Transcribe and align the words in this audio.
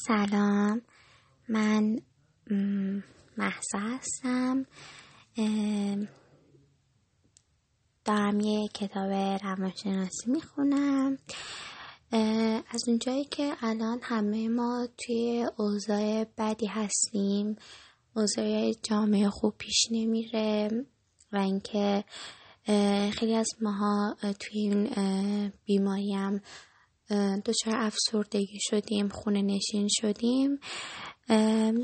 سلام. 0.00 0.82
من 1.48 1.98
محسا 3.36 3.78
هستم. 3.78 4.66
دارم 8.04 8.40
یه 8.40 8.68
کتاب 8.68 9.10
روانشناسی 9.42 10.30
می‌خونم. 10.30 11.18
از 12.70 12.82
اونجایی 12.88 13.24
که 13.24 13.54
الان 13.60 13.98
همه 14.02 14.48
ما 14.48 14.88
توی 14.98 15.46
اوضاع 15.56 16.24
بدی 16.38 16.66
هستیم 16.66 17.56
اوضاع 18.16 18.72
جامعه 18.82 19.30
خوب 19.30 19.54
پیش 19.58 19.88
نمیره 19.90 20.86
و 21.32 21.36
اینکه 21.36 22.04
خیلی 23.12 23.34
از 23.34 23.48
ماها 23.60 24.16
توی 24.40 24.60
این 24.60 24.88
بیماری 25.64 26.14
هم 26.14 26.40
دچار 27.44 27.76
افسردگی 27.76 28.58
شدیم 28.60 29.08
خونه 29.08 29.42
نشین 29.42 29.88
شدیم. 30.00 30.60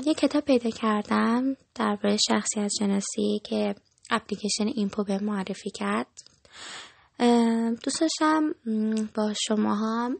یه 0.05 0.13
کتاب 0.17 0.43
پیدا 0.45 0.69
کردم 0.69 1.55
درباره 1.75 2.17
شخصیت 2.17 2.71
شناسی 2.79 3.41
که 3.43 3.75
اپلیکیشن 4.09 4.67
اینپو 4.67 5.03
به 5.03 5.19
معرفی 5.19 5.69
کرد. 5.69 6.07
دوست 7.83 8.01
داشتم 8.01 8.55
با 9.15 9.33
شما 9.47 9.75
هم 9.75 10.17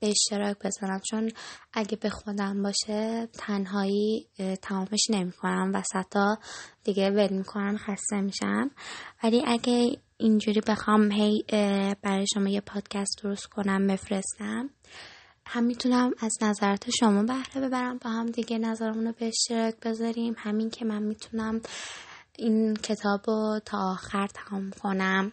به 0.00 0.08
اشتراک 0.08 0.56
بذارم. 0.58 1.00
چون 1.10 1.30
اگه 1.72 1.96
به 1.96 2.10
خودم 2.10 2.62
باشه 2.62 3.28
تنهایی 3.38 4.26
تمامش 4.62 5.10
نمی 5.10 5.32
کنم 5.32 5.72
وسطا 5.74 6.38
دیگه 6.84 7.10
ول 7.10 7.32
می‌کنم 7.32 7.76
خسته 7.76 8.20
میشم. 8.20 8.70
ولی 9.22 9.42
اگه 9.46 9.98
اینجوری 10.18 10.60
بخوام 10.68 11.12
هی 11.12 11.44
برای 12.02 12.26
شما 12.34 12.48
یه 12.48 12.60
پادکست 12.60 13.20
درست 13.22 13.46
کنم 13.46 13.86
بفرستم. 13.86 14.70
هم 15.46 15.64
می‌تونم 15.64 16.10
از 16.20 16.32
نظرات 16.42 16.90
شما 17.00 17.22
بهره 17.22 17.68
ببرم 17.68 17.98
با 18.04 18.10
هم 18.10 18.26
دیگه 18.26 18.58
نظرمون 18.58 19.06
رو 19.06 19.12
به 19.12 19.26
اشتراک 19.26 19.74
بذاریم. 19.80 20.34
همین 20.38 20.70
که 20.70 20.84
من 20.84 21.02
می‌تونم 21.02 21.60
این 22.38 22.74
کتاب 22.74 23.20
رو 23.26 23.60
تا 23.64 23.78
آخر 23.78 24.26
تمام 24.26 24.70
کنم. 24.70 25.32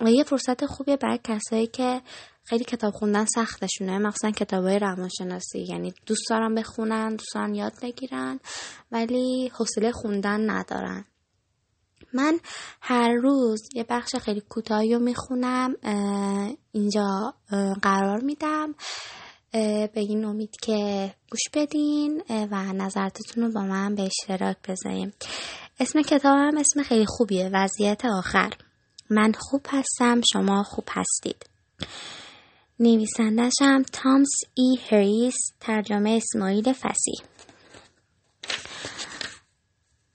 و 0.00 0.10
یه 0.10 0.24
فرصت 0.24 0.66
خوبیه 0.66 0.96
برای 0.96 1.20
کسایی 1.24 1.66
که 1.66 2.02
خیلی 2.44 2.64
کتاب 2.64 2.94
خوندن 2.94 3.24
سختشونه. 3.24 3.98
مخصوصا 3.98 4.30
کتاب 4.30 4.64
های 4.64 4.78
روانشناسی. 4.78 5.64
یعنی 5.68 5.94
دوست 6.06 6.30
دارن 6.30 6.54
بخونن 6.54 7.16
دوست 7.16 7.36
یاد 7.52 7.72
بگیرن 7.82 8.40
ولی 8.92 9.48
حوصله 9.54 9.92
خوندن 9.92 10.50
ندارن. 10.50 11.04
من 12.12 12.40
هر 12.80 13.12
روز 13.12 13.62
یه 13.74 13.84
بخش 13.88 14.16
خیلی 14.16 14.40
کوتاهی 14.40 14.94
رو 14.94 15.00
می‌خونم 15.00 15.74
اینجا 16.72 17.34
قرار 17.82 18.20
میدم 18.20 18.74
به 19.52 19.90
این 19.94 20.24
امید 20.24 20.56
که 20.62 21.14
گوش 21.30 21.40
بدین 21.54 22.22
و 22.30 22.72
نظرتون 22.72 23.44
رو 23.44 23.52
با 23.52 23.60
من 23.60 23.94
به 23.94 24.02
اشتراک 24.02 24.56
بذاریم 24.68 25.12
اسم 25.80 26.02
کتابم 26.02 26.58
اسم 26.58 26.82
خیلی 26.82 27.06
خوبیه 27.06 27.50
وضعیت 27.52 28.04
آخر. 28.04 28.52
من 29.10 29.32
خوب 29.38 29.66
هستم 29.68 30.20
شما 30.32 30.62
خوب 30.62 30.84
هستید. 30.90 31.46
نویسندشم 32.80 33.82
تامس 33.92 34.30
ای 34.54 34.78
هریس 34.90 35.36
ترجمه 35.60 36.10
اسماعیل 36.10 36.72
فسی 36.72 37.14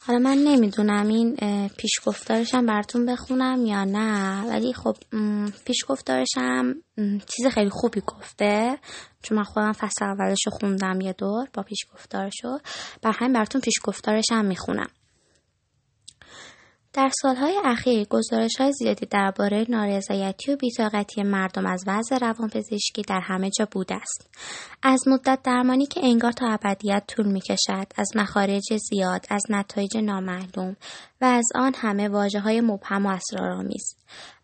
حالا 0.07 0.19
من 0.19 0.37
نمی‌دونم 0.37 1.07
این 1.07 1.35
پیشگفتارشم 1.77 2.65
براتون 2.65 3.05
بخونم 3.05 3.65
یا 3.65 3.83
نه 3.83 4.43
ولی 4.49 4.73
خب 4.73 4.97
پیشگفتارشم 5.65 6.75
چیز 7.27 7.47
خیلی 7.47 7.69
خوبی 7.69 8.01
گفته. 8.01 8.77
چون 9.21 9.37
من 9.37 9.43
خودم 9.43 9.71
فصل 9.71 10.05
اولش 10.05 10.47
خوندم 10.51 11.01
یه 11.01 11.13
دور 11.13 11.47
با 11.53 11.63
پیشگفتارشو. 11.63 12.59
بر 13.01 13.11
همین 13.11 13.33
براتون 13.33 13.61
پیشگفتارشم 13.61 14.45
می‌خونم. 14.45 14.89
در 16.93 17.09
سالهای 17.21 17.59
اخیر 17.65 18.07
گزارش 18.07 18.51
های 18.59 18.71
زیادی 18.71 19.05
درباره 19.05 19.65
نارضایتی 19.69 20.51
و 20.51 20.55
بیتاقتی 20.55 21.23
مردم 21.23 21.65
از 21.65 21.83
وضع 21.87 22.17
روانپزشکی 22.17 23.01
در 23.07 23.19
همه 23.19 23.49
جا 23.49 23.67
بوده 23.71 23.95
است. 23.95 24.29
از 24.83 25.07
مدت 25.07 25.39
درمانی 25.43 25.85
که 25.85 26.01
انگار 26.03 26.31
تا 26.31 26.47
ابدیت 26.47 27.03
طول 27.07 27.25
می 27.25 27.41
کشد، 27.41 27.87
از 27.95 28.09
مخارج 28.15 28.77
زیاد، 28.89 29.25
از 29.29 29.41
نتایج 29.49 29.97
نامعلوم 29.97 30.75
و 31.23 31.25
از 31.25 31.45
آن 31.55 31.73
همه 31.75 32.09
واجه 32.09 32.39
های 32.39 32.61
مبهم 32.61 33.05
و 33.05 33.09
اسرارآمیز. 33.09 33.95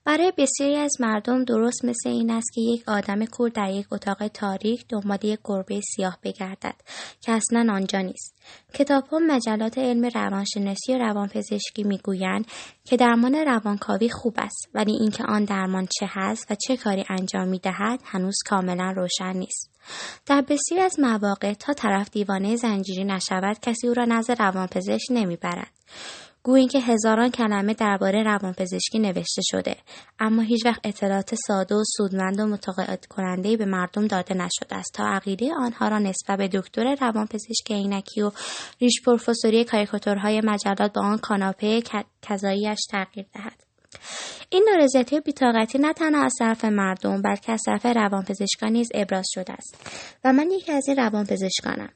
برای 0.06 0.34
بسیاری 0.38 0.76
از 0.76 0.92
مردم 1.00 1.44
درست 1.44 1.86
مثل 1.86 2.10
این 2.10 2.32
است 2.32 2.54
که 2.54 2.62
یک 2.62 2.84
آدم 2.90 3.26
کور 3.26 3.50
در 3.50 3.70
یک 3.72 3.94
اتاق 3.94 4.28
تاریک 4.28 4.86
دنبال 4.90 5.18
یک 5.24 5.40
گربه 5.44 5.82
سیاه 5.82 6.18
بگردد 6.24 6.76
که 7.22 7.32
اصلا 7.32 7.74
آنجا 7.74 8.00
نیست. 8.00 8.36
کتابها 8.74 9.20
مجلات 9.20 9.78
علم 9.78 10.06
روانشناسی 10.16 10.94
و 10.94 10.98
روانپزشکی 10.98 11.84
می‌گویند 11.84 12.46
که 12.86 12.98
درمان 12.98 13.36
روانکاوی 13.36 14.10
خوب 14.10 14.34
است 14.38 14.70
ولی 14.74 14.92
اینکه 14.92 15.24
آن 15.24 15.44
درمان 15.44 15.88
چه 16.00 16.06
هست 16.10 16.52
و 16.52 16.56
چه 16.68 16.78
کاری 16.78 17.06
انجام 17.10 17.48
می‌دهد 17.48 18.02
هنوز 18.06 18.36
کاملا 18.46 18.94
روشن 18.96 19.38
نیست. 19.38 19.72
در 20.26 20.42
بسیاری 20.42 20.84
از 20.84 21.00
مواقع 21.00 21.54
تا 21.54 21.74
طرف 21.74 22.10
دیوانه 22.10 22.56
زنجیری 22.56 23.04
نشود 23.04 23.60
کسی 23.60 23.88
او 23.88 23.94
را 23.94 24.06
نزد 24.06 24.42
روانپزشک 24.42 25.08
نمی‌برد. 25.12 25.72
گویی 26.44 26.68
که 26.68 26.80
هزاران 26.80 27.30
کلمه 27.30 27.74
درباره 27.74 28.24
روانپزشکی 28.24 29.00
نوشته 29.00 29.42
شده 29.52 29.76
اما 30.20 30.42
هیچ 30.42 30.66
وقت 30.66 30.80
اطلاعات 30.84 31.36
ساده 31.48 31.76
و 31.76 31.84
سودمند 31.98 32.40
و 32.40 32.46
متقاعد 32.46 33.06
کننده 33.06 33.58
به 33.58 33.66
مردم 33.66 34.08
داده 34.08 34.34
نشده 34.34 34.76
است 34.76 34.94
تا 34.94 35.08
عقیده 35.08 35.54
آنها 35.54 35.88
را 35.88 36.00
نسبت 36.00 36.38
به 36.38 36.48
دکتر 36.48 36.96
روانپزشک 37.02 37.72
عینکی 37.72 38.22
و 38.22 38.32
ریش 38.82 39.02
پروفسوری 39.06 39.64
کاریکاتورهای 39.64 40.42
مجلات 40.42 40.94
با 40.94 41.02
آن 41.02 41.18
کاناپه 41.18 41.82
کذاییاش 42.22 42.80
تغییر 42.92 43.26
دهد. 43.34 43.64
این 44.50 44.70
نارضایتی 44.72 45.18
و 45.18 45.22
بیتاقتی 45.22 45.78
نه 45.78 45.94
تنها 45.94 46.24
از 46.24 46.34
طرف 46.40 46.66
مردم 46.66 47.22
بلکه 47.22 47.52
از 47.52 47.62
طرف 47.66 47.86
روانپزشکان 47.86 48.72
نیز 48.72 48.90
ابراز 48.94 49.26
شده 49.34 49.54
است. 49.54 49.76
و 50.24 50.34
من 50.34 50.52
یکی 50.52 50.72
از 50.72 50.88
این 50.88 50.98
روانپزشکانم. 50.98 51.90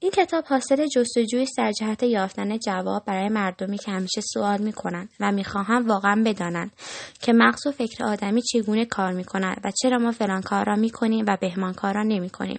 این 0.00 0.10
کتاب 0.10 0.44
حاصل 0.44 0.86
جستجوی 0.86 1.46
سر 1.46 1.72
جهت 1.72 2.02
یافتن 2.02 2.58
جواب 2.58 3.04
برای 3.04 3.28
مردمی 3.28 3.78
که 3.78 3.90
همیشه 3.90 4.20
سوال 4.20 4.62
می‌کنند 4.62 5.08
و 5.20 5.32
می‌خواهند 5.32 5.88
واقعا 5.88 6.22
بدانند 6.26 6.70
که 7.22 7.32
مغز 7.32 7.66
و 7.66 7.70
فکر 7.70 8.04
آدمی 8.04 8.42
چگونه 8.42 8.84
کار 8.84 9.12
می‌کنند 9.12 9.60
و 9.64 9.70
چرا 9.82 9.98
ما 9.98 10.12
فلان 10.12 10.42
کار 10.42 10.64
را 10.66 10.76
می‌کنیم 10.76 11.24
و 11.28 11.36
بهمان 11.40 11.74
کار 11.74 11.94
را 11.94 12.02
نمی‌کنیم. 12.02 12.58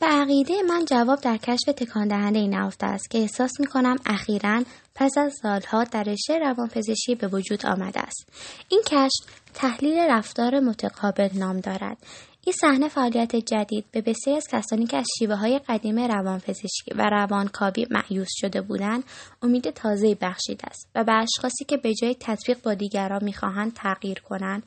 به 0.00 0.06
عقیده 0.06 0.62
من 0.62 0.84
جواب 0.84 1.20
در 1.20 1.36
کشف 1.36 1.72
تکان 1.76 2.08
دهنده 2.08 2.38
این 2.38 2.54
نهفته 2.54 2.86
است 2.86 3.10
که 3.10 3.18
احساس 3.18 3.60
می 3.60 3.66
کنم 3.66 3.96
اخیرا 4.06 4.62
پس 4.94 5.18
از 5.18 5.34
سالها 5.42 5.84
در 5.84 6.16
روانپزشکی 6.28 7.14
به 7.14 7.28
وجود 7.28 7.66
آمده 7.66 8.00
است. 8.00 8.28
این 8.68 8.82
کشف 8.86 9.24
تحلیل 9.54 9.98
رفتار 9.98 10.60
متقابل 10.60 11.28
نام 11.34 11.60
دارد. 11.60 11.96
این 12.46 12.52
صحنه 12.52 12.88
فعالیت 12.88 13.36
جدید 13.36 13.84
به 13.92 14.00
بسیاری 14.00 14.36
از 14.36 14.48
کسانی 14.48 14.86
که 14.86 14.96
از 14.96 15.06
شیوه 15.18 15.34
های 15.34 15.60
قدیم 15.68 15.98
روانپزشکی 15.98 16.94
و 16.96 17.08
روانکاوی 17.10 17.86
معیوس 17.90 18.28
شده 18.30 18.60
بودند 18.60 19.04
امید 19.42 19.70
تازه‌ای 19.70 20.14
بخشیده 20.14 20.66
است 20.66 20.88
و 20.94 21.04
به 21.04 21.12
اشخاصی 21.12 21.64
که 21.64 21.76
به 21.76 21.94
جای 21.94 22.16
تطبیق 22.20 22.62
با 22.62 22.74
دیگران 22.74 23.24
می‌خواهند 23.24 23.72
تغییر 23.74 24.20
کنند 24.20 24.62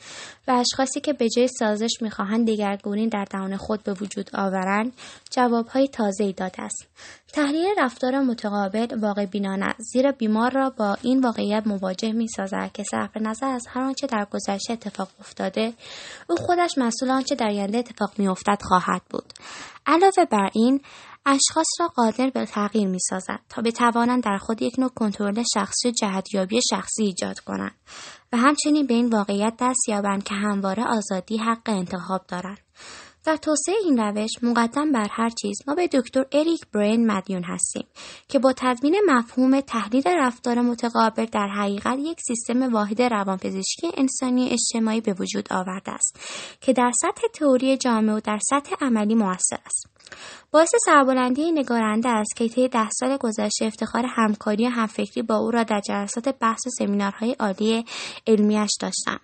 و 0.47 0.51
اشخاصی 0.51 0.99
که 0.99 1.13
به 1.13 1.29
جای 1.29 1.47
سازش 1.47 1.91
می‌خواهند 2.01 2.45
دیگرگونی 2.45 3.07
در 3.07 3.25
درون 3.31 3.57
خود 3.57 3.83
به 3.83 3.93
وجود 3.93 4.29
آورند 4.33 4.93
جوابهای 5.31 5.87
تازه‌ای 5.87 6.33
داده 6.33 6.61
است. 6.61 6.87
تحلیل 7.33 7.65
رفتار 7.77 8.19
متقابل 8.19 8.87
واقع 9.01 9.25
بینانه 9.25 9.75
زیرا 9.77 10.11
بیمار 10.11 10.51
را 10.51 10.69
با 10.69 10.97
این 11.01 11.21
واقعیت 11.21 11.67
مواجه 11.67 12.11
می 12.11 12.27
سازد 12.27 12.71
که 12.73 12.83
صرف 12.83 13.17
نظر 13.17 13.47
از 13.47 13.67
هر 13.69 13.81
آنچه 13.81 14.07
در 14.07 14.27
گذشته 14.31 14.73
اتفاق 14.73 15.09
افتاده 15.19 15.73
او 16.29 16.35
خودش 16.35 16.77
مسئول 16.77 17.11
آنچه 17.11 17.35
در 17.35 17.47
آینده 17.47 17.77
اتفاق 17.77 18.11
می 18.17 18.27
افتد 18.27 18.57
خواهد 18.61 19.01
بود. 19.09 19.33
علاوه 19.85 20.25
بر 20.31 20.49
این 20.53 20.81
اشخاص 21.25 21.67
را 21.79 21.87
قادر 21.87 22.29
به 22.29 22.45
تغییر 22.45 22.87
می 22.87 22.99
سازد 22.99 23.39
تا 23.49 23.61
بتوانند 23.61 24.23
در 24.23 24.37
خود 24.37 24.61
یک 24.61 24.79
نوع 24.79 24.89
کنترل 24.89 25.43
شخصی 25.53 25.87
و 25.87 25.91
جهتیابی 25.91 26.61
شخصی 26.69 27.03
ایجاد 27.03 27.39
کنند 27.39 27.75
و 28.33 28.37
همچنین 28.37 28.87
به 28.87 28.93
این 28.93 29.09
واقعیت 29.09 29.53
دست 29.59 29.89
یابند 29.89 30.23
که 30.23 30.35
همواره 30.35 30.83
آزادی 30.83 31.37
حق 31.37 31.69
انتخاب 31.69 32.21
دارند. 32.27 32.68
در 33.25 33.37
توسعه 33.37 33.75
این 33.83 33.99
روش 33.99 34.31
مقدم 34.41 34.91
بر 34.91 35.07
هر 35.11 35.29
چیز 35.29 35.57
ما 35.67 35.75
به 35.75 35.87
دکتر 35.87 36.25
اریک 36.31 36.61
برین 36.73 37.11
مدیون 37.11 37.43
هستیم 37.43 37.85
که 38.27 38.39
با 38.39 38.53
تدوین 38.57 39.01
مفهوم 39.07 39.61
تحلیل 39.61 40.03
رفتار 40.07 40.61
متقابل 40.61 41.25
در 41.25 41.47
حقیقت 41.47 41.97
یک 41.99 42.17
سیستم 42.27 42.73
واحد 42.73 43.01
روانپزشکی 43.01 43.91
انسانی 43.97 44.49
اجتماعی 44.49 45.01
به 45.01 45.13
وجود 45.13 45.53
آورده 45.53 45.91
است 45.91 46.19
که 46.61 46.73
در 46.73 46.91
سطح 47.01 47.21
تئوری 47.33 47.77
جامعه 47.77 48.15
و 48.15 48.19
در 48.19 48.39
سطح 48.49 48.75
عملی 48.81 49.15
موثر 49.15 49.59
است. 49.65 49.98
باعث 50.51 50.69
سربلندی 50.85 51.51
نگارنده 51.51 52.09
است 52.09 52.35
که 52.35 52.47
طی 52.47 52.67
ده 52.67 52.89
سال 52.89 53.17
گذشته 53.17 53.65
افتخار 53.65 54.05
همکاری 54.05 54.67
و 54.67 54.69
همفکری 54.69 55.21
با 55.21 55.35
او 55.35 55.51
را 55.51 55.63
در 55.63 55.79
جلسات 55.79 56.35
بحث 56.39 56.67
و 56.67 56.69
سمینارهای 56.69 57.35
عالی 57.39 57.85
علمیش 58.27 58.71
داشتم. 58.79 59.19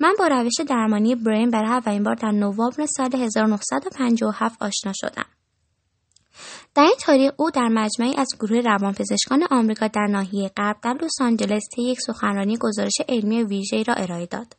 من 0.00 0.14
با 0.18 0.26
روش 0.26 0.52
درمانی 0.68 1.14
برین 1.14 1.50
برای 1.50 1.70
اولین 1.70 2.02
بار 2.02 2.14
در 2.14 2.30
نوامبر 2.30 2.86
سال 2.96 3.16
1957 3.16 4.62
آشنا 4.62 4.92
شدم. 4.94 5.26
در 6.74 6.82
این 6.82 6.96
تاریخ 7.00 7.32
او 7.36 7.50
در 7.50 7.68
مجمعی 7.68 8.14
از 8.16 8.28
گروه 8.40 8.60
روانپزشکان 8.60 9.46
آمریکا 9.50 9.86
در 9.86 10.06
ناحیه 10.06 10.50
غرب 10.56 10.76
در 10.82 10.92
لس 11.02 11.20
آنجلس 11.20 11.62
یک 11.78 12.00
سخنرانی 12.00 12.56
گزارش 12.56 13.00
علمی 13.08 13.42
ویژه‌ای 13.42 13.84
را 13.84 13.94
ارائه 13.94 14.26
داد. 14.26 14.56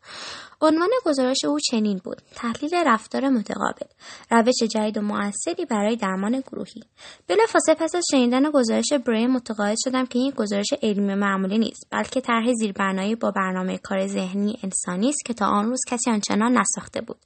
عنوان 0.61 0.89
گزارش 1.05 1.45
او 1.45 1.59
چنین 1.59 2.01
بود. 2.03 2.21
تحلیل 2.35 2.75
رفتار 2.85 3.29
متقابل. 3.29 3.85
روش 4.31 4.63
جدید 4.71 4.97
و 4.97 5.01
موثری 5.01 5.65
برای 5.65 5.95
درمان 5.95 6.39
گروهی. 6.39 6.83
بلافاصله 7.27 7.75
پس 7.75 7.95
از 7.95 8.03
شنیدن 8.11 8.51
گزارش 8.51 8.93
برین 9.05 9.31
متقاعد 9.31 9.77
شدم 9.83 10.05
که 10.05 10.19
این 10.19 10.31
گزارش 10.31 10.73
علمی 10.81 11.15
معمولی 11.15 11.57
نیست 11.57 11.87
بلکه 11.91 12.21
طرح 12.21 12.53
زیربنایی 12.53 13.15
با 13.15 13.31
برنامه 13.31 13.77
کار 13.77 14.07
ذهنی 14.07 14.59
انسانی 14.63 15.09
است 15.09 15.25
که 15.25 15.33
تا 15.33 15.45
آن 15.45 15.65
روز 15.65 15.79
کسی 15.87 16.11
آنچنان 16.11 16.57
نساخته 16.57 17.01
بود. 17.01 17.17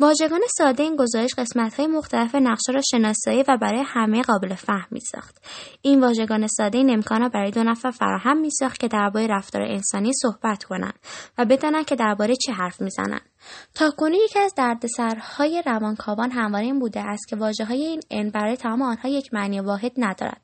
واژگان 0.00 0.40
ساده 0.58 0.82
این 0.82 0.96
گزارش 0.96 1.30
های 1.78 1.86
مختلف 1.86 2.34
نقشه 2.34 2.72
را 2.72 2.80
شناسایی 2.90 3.44
و 3.48 3.58
برای 3.60 3.82
همه 3.86 4.22
قابل 4.22 4.54
فهم 4.54 4.98
ساخت. 5.12 5.36
این 5.82 6.00
واژگان 6.00 6.46
ساده 6.46 6.78
این 6.78 6.90
امکان 6.90 7.20
را 7.20 7.28
برای 7.28 7.50
دو 7.50 7.62
نفر 7.62 7.90
فراهم 7.90 8.48
ساخت 8.48 8.78
که 8.80 8.88
درباره 8.88 9.26
رفتار 9.26 9.62
انسانی 9.62 10.12
صحبت 10.22 10.64
کنند 10.64 10.98
و 11.38 11.44
بدانند 11.44 11.84
که 11.84 11.96
درباره 11.96 12.34
چه 12.36 12.52
حرف 12.52 12.80
می‌زنند 12.80 13.33
تاکنون 13.74 14.14
یکی 14.14 14.38
از 14.38 14.54
دردسرهای 14.56 15.62
روانکاوان 15.66 16.30
همواره 16.30 16.64
این 16.64 16.78
بوده 16.78 17.00
است 17.00 17.28
که 17.28 17.36
واجه 17.36 17.64
های 17.64 17.82
این 17.82 18.00
ان 18.10 18.30
برای 18.30 18.56
تمام 18.56 18.82
آنها 18.82 19.08
یک 19.08 19.34
معنی 19.34 19.60
واحد 19.60 19.92
ندارد. 19.96 20.40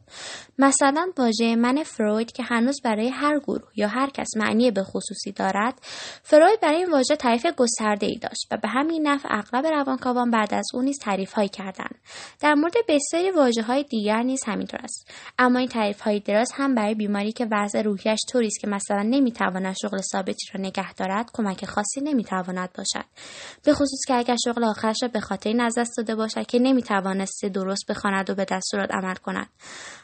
مثلا 0.58 1.12
واژه 1.18 1.56
من 1.56 1.82
فروید 1.82 2.32
که 2.32 2.42
هنوز 2.42 2.80
برای 2.84 3.08
هر 3.08 3.38
گروه 3.38 3.70
یا 3.76 3.88
هر 3.88 4.10
کس 4.10 4.28
معنی 4.36 4.70
به 4.70 4.82
خصوصی 4.82 5.32
دارد 5.32 5.74
فروید 6.22 6.60
برای 6.60 6.76
این 6.76 6.90
واژه 6.90 7.16
تعریف 7.16 7.46
گسترده 7.46 8.06
ای 8.06 8.18
داشت 8.18 8.46
و 8.50 8.56
به 8.56 8.68
همین 8.68 9.08
نفع 9.08 9.28
اغلب 9.30 9.66
روانکاوان 9.66 10.30
بعد 10.30 10.54
از 10.54 10.66
او 10.74 10.82
نیز 10.82 10.98
تعریف 10.98 11.32
هایی 11.32 11.48
کردند. 11.48 11.94
در 12.40 12.54
مورد 12.54 12.74
بسیاری 12.88 13.30
واژه 13.30 13.62
های 13.62 13.82
دیگر 13.82 14.22
نیز 14.22 14.40
همینطور 14.46 14.80
است. 14.82 15.10
اما 15.38 15.58
این 15.58 15.68
تعریف 15.68 16.00
های 16.00 16.20
دراز 16.20 16.52
هم 16.54 16.74
برای 16.74 16.94
بیماری 16.94 17.32
که 17.32 17.46
وضع 17.50 17.82
روحیش 17.82 18.20
طوری 18.28 18.46
است 18.46 18.60
که 18.60 18.66
مثلا 18.66 19.02
نمی‌تواند 19.02 19.76
شغل 19.82 19.98
ثابتی 20.12 20.46
را 20.54 20.60
نگه 20.60 20.92
دارد 20.92 21.30
کمک 21.32 21.64
خاصی 21.64 22.00
نمی‌تواند 22.00 22.72
باشد. 22.72 22.89
به 23.64 23.74
خصوص 23.74 24.00
که 24.08 24.14
اگر 24.14 24.36
شغل 24.44 24.64
آخرش 24.64 24.96
را 25.02 25.08
به 25.08 25.20
خاطر 25.20 25.50
این 25.50 25.60
از 25.60 25.78
دست 25.78 25.96
داده 25.96 26.14
باشد 26.14 26.46
که 26.46 26.58
نمی‌توانسته 26.58 27.48
درست 27.48 27.86
بخواند 27.88 28.30
و 28.30 28.34
به 28.34 28.44
دستورات 28.44 28.90
عمل 28.90 29.14
کند. 29.14 29.48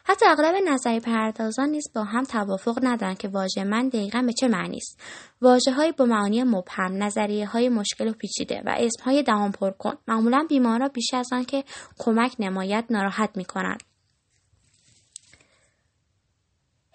حتی 0.04 0.26
اغلب 0.26 0.54
نظری 0.68 1.00
پردازان 1.00 1.68
نیز 1.68 1.84
با 1.94 2.04
هم 2.04 2.24
توافق 2.24 2.78
ندارند 2.82 3.18
که 3.18 3.28
واژه 3.28 3.64
من 3.64 3.88
دقیقا 3.88 4.22
به 4.22 4.32
چه 4.32 4.48
معنی 4.48 4.76
است. 4.76 5.00
واژههایی 5.40 5.92
با 5.92 6.04
معانی 6.04 6.42
مبهم 6.42 7.02
نظریه 7.02 7.46
های 7.46 7.68
مشکل 7.68 8.08
و 8.08 8.12
پیچیده 8.12 8.62
و 8.66 8.74
اسمهای 8.78 9.22
دهان 9.22 9.52
پر 9.52 9.70
کن. 9.70 9.94
معمولا 10.08 10.46
بیمار 10.48 10.80
را 10.80 10.88
بیش 10.88 11.14
از 11.14 11.28
آن 11.32 11.44
که 11.44 11.64
کمک 11.98 12.36
نماید 12.38 12.84
ناراحت 12.90 13.30
می 13.36 13.44
کند. 13.44 13.82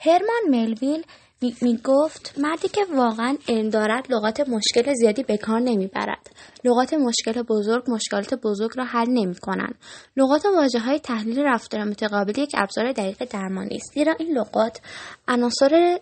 هرمان 0.05 0.41
ملویل 0.49 1.05
می 1.41 1.79
گفت 1.83 2.39
مردی 2.39 2.67
که 2.67 2.81
واقعا 2.95 3.38
علم 3.49 3.69
دارد 3.69 4.11
لغات 4.11 4.39
مشکل 4.39 4.93
زیادی 4.93 5.23
به 5.23 5.38
کار 5.38 5.59
نمی‌برد. 5.59 6.29
لغات 6.63 6.93
مشکل 6.93 7.41
بزرگ 7.41 7.83
مشکلات 7.88 8.33
بزرگ 8.33 8.71
را 8.77 8.83
حل 8.83 9.09
نمی 9.09 9.35
کنند 9.35 9.75
لغات 10.17 10.45
واجه 10.45 10.79
های 10.79 10.99
تحلیل 10.99 11.39
رفتار 11.39 11.83
متقابل 11.83 12.39
یک 12.39 12.51
ابزار 12.57 12.91
دقیق 12.91 13.23
درمانی 13.23 13.75
است. 13.75 13.93
زیرا 13.93 14.13
این 14.19 14.38
لغات 14.38 14.81
عناصر 15.27 15.99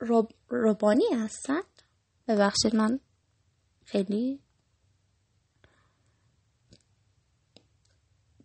رب... 0.00 0.28
ربانی 0.50 1.06
هستند. 1.14 1.64
ببخشید 2.28 2.76
من 2.76 3.00
خیلی 3.84 4.40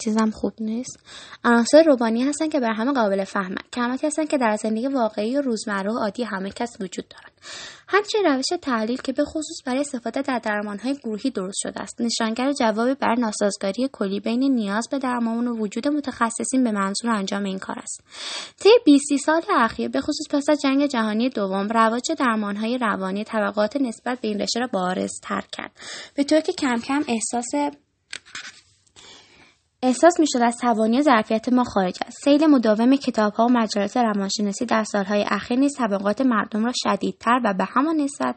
چیزم 0.04 0.30
خوب 0.30 0.54
نیست. 0.60 1.00
عناصر 1.44 1.84
روبانی 1.84 2.24
هستن 2.24 2.50
که 2.50 2.60
بر 2.60 2.74
همه 2.74 2.94
قابل 2.94 3.24
فهمن 3.24 3.58
کلماتی 3.74 4.08
هستن 4.08 4.26
که 4.26 4.38
در 4.38 4.56
زندگی 4.56 4.88
واقعی 4.88 5.38
و 5.38 5.42
روزمره 5.42 5.92
و 5.92 5.98
عادی 5.98 6.24
همه 6.24 6.50
کس 6.50 6.78
وجود 6.82 7.08
دارن. 7.08 7.36
همچنین 7.88 8.26
روش 8.26 8.46
تحلیل 8.62 8.98
که 8.98 9.12
به 9.12 9.26
خصوص 9.26 9.62
برای 9.66 9.80
استفاده 9.80 10.22
در 10.22 10.40
درمانهای 10.40 10.96
گروهی 10.96 11.30
درست 11.30 11.58
شده 11.62 11.82
است. 11.82 12.02
نشانگر 12.02 12.52
جوابی 12.52 12.94
بر 12.94 13.16
ناسازگاری 13.16 13.90
کلی 13.92 14.20
بین 14.20 14.44
نیاز 14.54 14.88
به 14.92 15.00
درمان 15.00 15.48
و 15.48 15.58
وجود 15.58 15.88
متخصصین 15.88 16.64
به 16.64 16.72
منظور 16.72 17.12
انجام 17.12 17.44
این 17.44 17.60
کار 17.60 17.80
است. 17.80 18.02
طی 18.60 18.70
20 18.86 19.04
سال 19.26 19.42
اخیر 19.58 19.90
به 19.90 20.02
خصوص 20.02 20.28
پس 20.30 20.50
از 20.50 20.62
جنگ 20.62 20.86
جهانی 20.86 21.30
دوم 21.30 21.68
رواج 21.68 22.12
درمانهای 22.18 22.78
روانی 22.78 23.24
طبقات 23.24 23.78
نسبت 23.78 24.22
به 24.22 24.28
این 24.28 24.42
رشته 24.42 24.60
را 24.60 24.68
بارز 24.74 25.12
تر 25.24 25.44
کرد. 25.52 25.72
به 26.16 26.24
طور 26.24 26.40
که 26.40 26.54
کم 26.54 26.76
کم 26.76 27.04
احساس 27.08 27.76
احساس 29.86 30.20
می‌شد 30.20 30.42
از 30.42 30.58
توانی 30.58 31.02
ظرفیت 31.02 31.50
ما 31.50 31.64
خارج 31.64 31.98
است. 32.06 32.24
سیل 32.24 32.46
مداوم 32.46 32.96
کتابها 32.96 33.46
و 33.46 33.50
مجالس 33.50 33.98
روانشناسی 33.98 34.66
در 34.66 34.84
سالهای 34.84 35.26
اخیر 35.28 35.60
نیز 35.60 35.78
طبقات 35.78 36.22
مردم 36.22 36.66
را 36.66 36.72
شدیدتر 36.76 37.40
و 37.44 37.54
به 37.54 37.64
همان 37.64 37.96
نسبت 37.96 38.36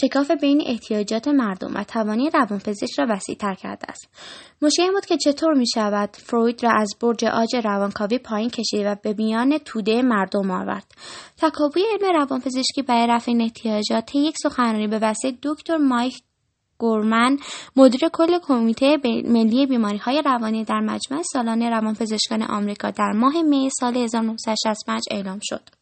شکاف 0.00 0.30
بین 0.30 0.62
احتیاجات 0.66 1.28
مردم 1.28 1.74
و 1.74 1.84
توانی 1.84 2.30
روانپزشک 2.30 2.98
را 2.98 3.06
وسیعتر 3.10 3.54
کرده 3.54 3.86
است. 3.88 4.08
مشکل 4.62 4.92
بود 4.92 5.06
که 5.06 5.16
چطور 5.16 5.54
می 5.54 5.66
شود 5.74 6.10
فروید 6.16 6.64
را 6.64 6.70
از 6.70 6.94
برج 7.00 7.24
آج 7.24 7.56
روانکاوی 7.64 8.18
پایین 8.18 8.50
کشید 8.50 8.86
و 8.86 8.96
به 9.02 9.14
میان 9.18 9.58
توده 9.58 10.02
مردم 10.02 10.50
آورد. 10.50 10.86
تکاپوی 11.36 11.82
علم 11.92 12.14
روانپزشکی 12.14 12.82
برای 12.88 13.06
رفع 13.06 13.30
این 13.30 13.42
احتیاجات 13.42 14.14
یک 14.14 14.34
سخنرانی 14.42 14.88
به 14.88 14.98
وسیله 14.98 15.38
دکتر 15.42 15.76
مایک 15.76 16.14
گورمن 16.78 17.38
مدیر 17.76 18.08
کل 18.12 18.38
کمیته 18.42 18.96
ملی 19.24 19.66
بیماری 19.66 19.98
های 19.98 20.22
روانی 20.24 20.64
در 20.64 20.80
مجمع 20.80 21.22
سالانه 21.32 21.70
روانپزشکان 21.70 22.42
آمریکا 22.42 22.90
در 22.90 23.12
ماه 23.12 23.42
می 23.42 23.70
سال 23.80 23.96
1965 23.96 25.02
اعلام 25.10 25.38
شد. 25.42 25.75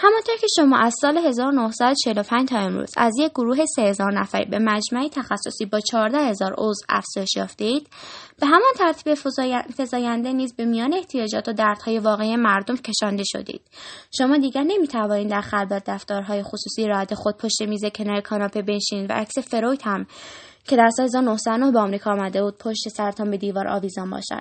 همانطور 0.00 0.36
که 0.40 0.46
شما 0.56 0.78
از 0.78 0.94
سال 1.00 1.18
1945 1.18 2.48
تا 2.48 2.58
امروز 2.58 2.92
از 2.96 3.12
یک 3.18 3.32
گروه 3.32 3.64
3000 3.76 4.12
نفری 4.12 4.44
به 4.44 4.58
مجمعی 4.58 5.08
تخصصی 5.08 5.66
با 5.66 5.80
14000 5.80 6.54
عضو 6.58 6.84
افزایش 6.88 7.36
یافتید 7.36 7.88
به 8.40 8.46
همان 8.46 8.72
ترتیب 8.78 9.14
فزاینده 9.78 10.32
نیز 10.32 10.54
به 10.56 10.64
میان 10.64 10.94
احتیاجات 10.94 11.48
و 11.48 11.52
دردهای 11.52 11.98
واقعی 11.98 12.36
مردم 12.36 12.76
کشانده 12.76 13.22
شدید. 13.26 13.60
شما 14.18 14.36
دیگر 14.36 14.62
نمی‌توانید 14.62 15.30
در 15.30 15.40
خلوت 15.40 15.82
دفترهای 15.86 16.42
خصوصی 16.42 16.86
راحت 16.86 17.14
خود 17.14 17.36
پشت 17.36 17.62
میز 17.62 17.84
کنار 17.84 18.20
کاناپه 18.20 18.62
بنشینید 18.62 19.10
و 19.10 19.14
عکس 19.14 19.38
فروید 19.38 19.82
هم 19.84 20.06
که 20.68 20.76
در 20.76 20.90
سال 20.90 21.04
1999 21.04 21.72
به 21.72 21.78
آمریکا 21.78 22.10
آمده 22.10 22.42
بود 22.42 22.58
پشت 22.58 22.88
سرتان 22.88 23.30
به 23.30 23.36
دیوار 23.36 23.68
آویزان 23.68 24.10
باشد. 24.10 24.40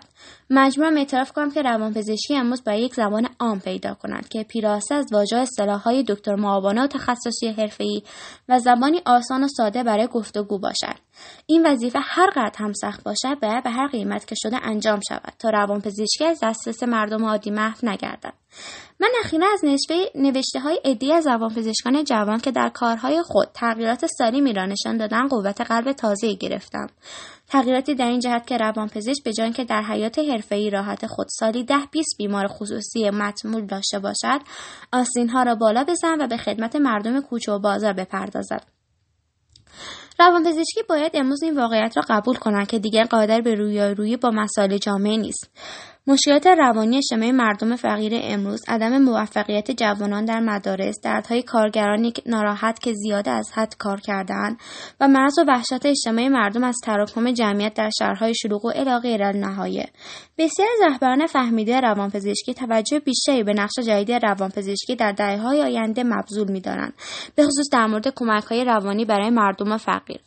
مجبورم 0.50 0.98
اعتراف 0.98 1.32
کنم 1.32 1.52
که 1.52 1.62
روانپزشکی 1.62 2.36
امروز 2.36 2.64
باید 2.64 2.84
یک 2.84 2.94
زبان 2.94 3.30
عام 3.40 3.60
پیدا 3.60 3.94
کنند 3.94 4.30
که 4.30 4.44
پیراسته 4.44 4.96
از 4.96 5.06
واژه 5.12 5.38
اصطلاحهای 5.38 6.04
دکتر 6.08 6.36
معاونه 6.36 6.84
و 6.84 6.88
تخصصی 6.88 7.48
حرفهای 7.48 8.04
و 8.50 8.60
زبانی 8.60 9.02
آسان 9.06 9.44
و 9.44 9.48
ساده 9.48 9.84
برای 9.84 10.08
گفتگو 10.08 10.60
باشد. 10.60 10.96
این 11.46 11.68
وظیفه 11.68 12.00
هر 12.02 12.30
قدر 12.30 12.58
هم 12.58 12.74
سخت 12.74 13.04
باشد 13.04 13.40
باید 13.40 13.64
به 13.64 13.70
هر 13.70 13.88
قیمت 13.88 14.28
که 14.28 14.36
شده 14.38 14.58
انجام 14.64 15.00
شود 15.10 15.34
تا 15.40 15.50
روانپزشکی 15.50 16.26
از 16.26 16.40
دسترس 16.44 16.84
مردم 16.84 17.26
عادی 17.26 17.52
محو 17.52 17.78
نگردد. 17.84 18.34
من 19.00 19.10
اخیرا 19.24 19.48
از 19.54 19.62
نوشته 20.16 20.60
های 20.60 20.82
عدی 20.86 21.14
از 21.14 21.28
روانپزشکان 21.28 22.04
جوان 22.04 22.40
که 22.40 22.52
در 22.52 22.70
کارهای 22.70 23.22
خود 23.22 23.48
تغییرات 23.54 24.06
سالی 24.06 24.54
را 24.54 24.66
نشان 24.66 24.98
دادن 24.98 25.28
قوت 25.28 25.62
قلب 25.62 25.92
تازه 25.92 26.34
گرفتم. 26.34 26.88
تغییراتی 27.48 27.96
در 27.96 28.08
این 28.08 28.20
جهت 28.20 28.48
که 28.48 28.58
روانپزشک 28.58 29.24
به 29.24 29.34
جای 29.34 29.52
که 29.52 29.64
در 29.64 29.82
حیات 29.82 30.20
حرفه‌ای 30.20 30.70
راحت 30.70 31.08
خود 31.08 31.28
سالی 31.30 31.64
ده 31.64 31.86
20 31.92 32.18
بیمار 32.18 32.48
خصوصی 32.48 33.10
مطمول 33.10 33.66
داشته 33.66 34.00
باشد 34.00 34.42
آسینها 34.92 35.44
را 35.44 35.56
بالا 35.56 35.84
بزن 35.84 36.22
و 36.22 36.28
به 36.28 36.38
خدمت 36.38 36.76
مردم 36.76 37.22
کوچه 37.22 37.52
و 37.52 37.60
بازار 37.60 37.94
بپردازد. 37.94 38.64
روانپزشکی 40.20 40.84
باید 40.90 41.12
امروز 41.14 41.44
این 41.44 41.58
واقعیت 41.58 41.98
را 41.98 42.04
قبول 42.10 42.36
کنند 42.36 42.68
که 42.68 42.80
دیگر 42.80 43.04
قادر 43.04 43.42
به 43.42 43.56
رویارویی 43.56 44.18
با 44.18 44.32
مسائل 44.32 44.78
جامعه 44.78 45.18
نیست. 45.18 45.50
مشکلات 46.10 46.48
روانی 46.48 46.98
اجتماعی 46.98 47.32
مردم 47.32 47.76
فقیر 47.76 48.12
امروز 48.16 48.62
عدم 48.68 48.98
موفقیت 48.98 49.72
جوانان 49.72 50.26
در 50.26 50.40
مدارس 50.40 50.96
دردهای 51.04 51.44
کارگرانی 51.44 52.14
ناراحت 52.26 52.80
که 52.80 52.94
زیاده 52.94 53.32
از 53.32 53.52
حد 53.54 53.76
کار 53.78 54.00
کردن 54.00 54.58
و 55.02 55.08
مرز 55.08 55.40
و 55.40 55.44
وحشت 55.48 55.86
اجتماعی 55.86 56.30
مردم 56.30 56.64
از 56.64 56.76
تراکم 56.84 57.32
جمعیت 57.32 57.74
در 57.74 57.90
شهرهای 58.00 58.36
شلوغ 58.36 58.66
و 58.66 58.72
الی 58.76 59.00
غیرالنهایه 59.00 59.90
بسیار 60.38 60.68
از 60.74 60.92
رهبران 60.92 61.28
فهمیده 61.28 61.80
روانپزشکی 61.80 62.54
توجه 62.54 63.00
بیشتری 63.00 63.44
به 63.44 63.54
نقش 63.54 63.80
جدید 63.80 64.26
روانپزشکی 64.26 64.96
در 64.96 65.12
دهههای 65.12 65.62
آینده 65.62 66.04
مبذول 66.04 66.52
میدارند 66.52 66.94
به 67.36 67.44
خصوص 67.44 67.70
در 67.72 67.86
مورد 67.86 68.14
کمکهای 68.16 68.66
روانی 68.66 69.06
برای 69.06 69.30
مردم 69.30 69.78
فقیر. 69.78 70.20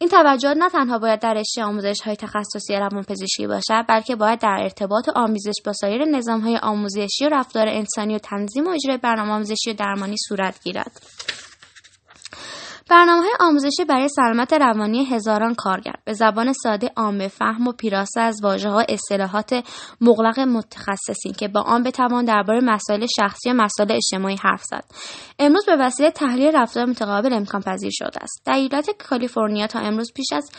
این 0.00 0.10
توجهات 0.10 0.56
نه 0.56 0.68
تنها 0.68 0.98
باید 0.98 1.20
در 1.20 1.34
رشته 1.34 1.64
آموزش 1.64 2.00
های 2.04 2.16
تخصصی 2.16 2.74
روانپزشکی 2.74 3.46
باشد 3.46 3.84
بلکه 3.88 4.16
باید 4.16 4.38
در 4.38 4.58
ارتباط 4.62 5.08
و 5.08 5.12
آمیزش 5.16 5.54
با 5.64 5.72
سایر 5.72 6.04
نظام 6.04 6.40
های 6.40 6.56
آموزشی 6.56 7.26
و 7.26 7.28
رفتار 7.28 7.68
انسانی 7.68 8.14
و 8.14 8.18
تنظیم 8.18 8.66
و 8.66 8.70
اجرای 8.70 8.96
برنامه 8.96 9.32
آموزشی 9.32 9.70
و 9.70 9.74
درمانی 9.74 10.16
صورت 10.28 10.62
گیرد. 10.62 11.00
برنامه 12.90 13.22
های 13.22 13.32
آموزشی 13.40 13.84
برای 13.88 14.08
سلامت 14.08 14.52
روانی 14.52 15.04
هزاران 15.04 15.54
کارگر. 15.54 15.94
به 16.04 16.12
زبان 16.12 16.52
ساده 16.52 16.90
عامه 16.96 17.28
فهم 17.28 17.68
و 17.68 17.72
پیراسته 17.72 18.20
از 18.20 18.40
واژه 18.42 18.68
ها 18.68 18.84
اصطلاحات 18.88 19.64
مغلق 20.00 20.40
متخصصین 20.40 21.32
که 21.32 21.48
با 21.48 21.60
آن 21.60 21.82
بتوان 21.82 22.24
درباره 22.24 22.60
مسائل 22.60 23.06
شخصی 23.20 23.50
و 23.50 23.54
مسائل 23.54 23.92
اجتماعی 23.92 24.36
حرف 24.42 24.62
زد. 24.64 24.84
امروز 25.38 25.66
به 25.66 25.76
وسیله 25.76 26.10
تحلیل 26.10 26.56
رفتار 26.56 26.84
متقابل 26.84 27.32
امکان 27.32 27.62
پذیر 27.62 27.90
شده 27.92 28.22
است. 28.22 28.42
در 28.44 28.52
ایالت 28.52 28.90
کالیفرنیا 29.08 29.66
تا 29.66 29.78
امروز 29.78 30.12
پیش 30.14 30.32
از 30.32 30.50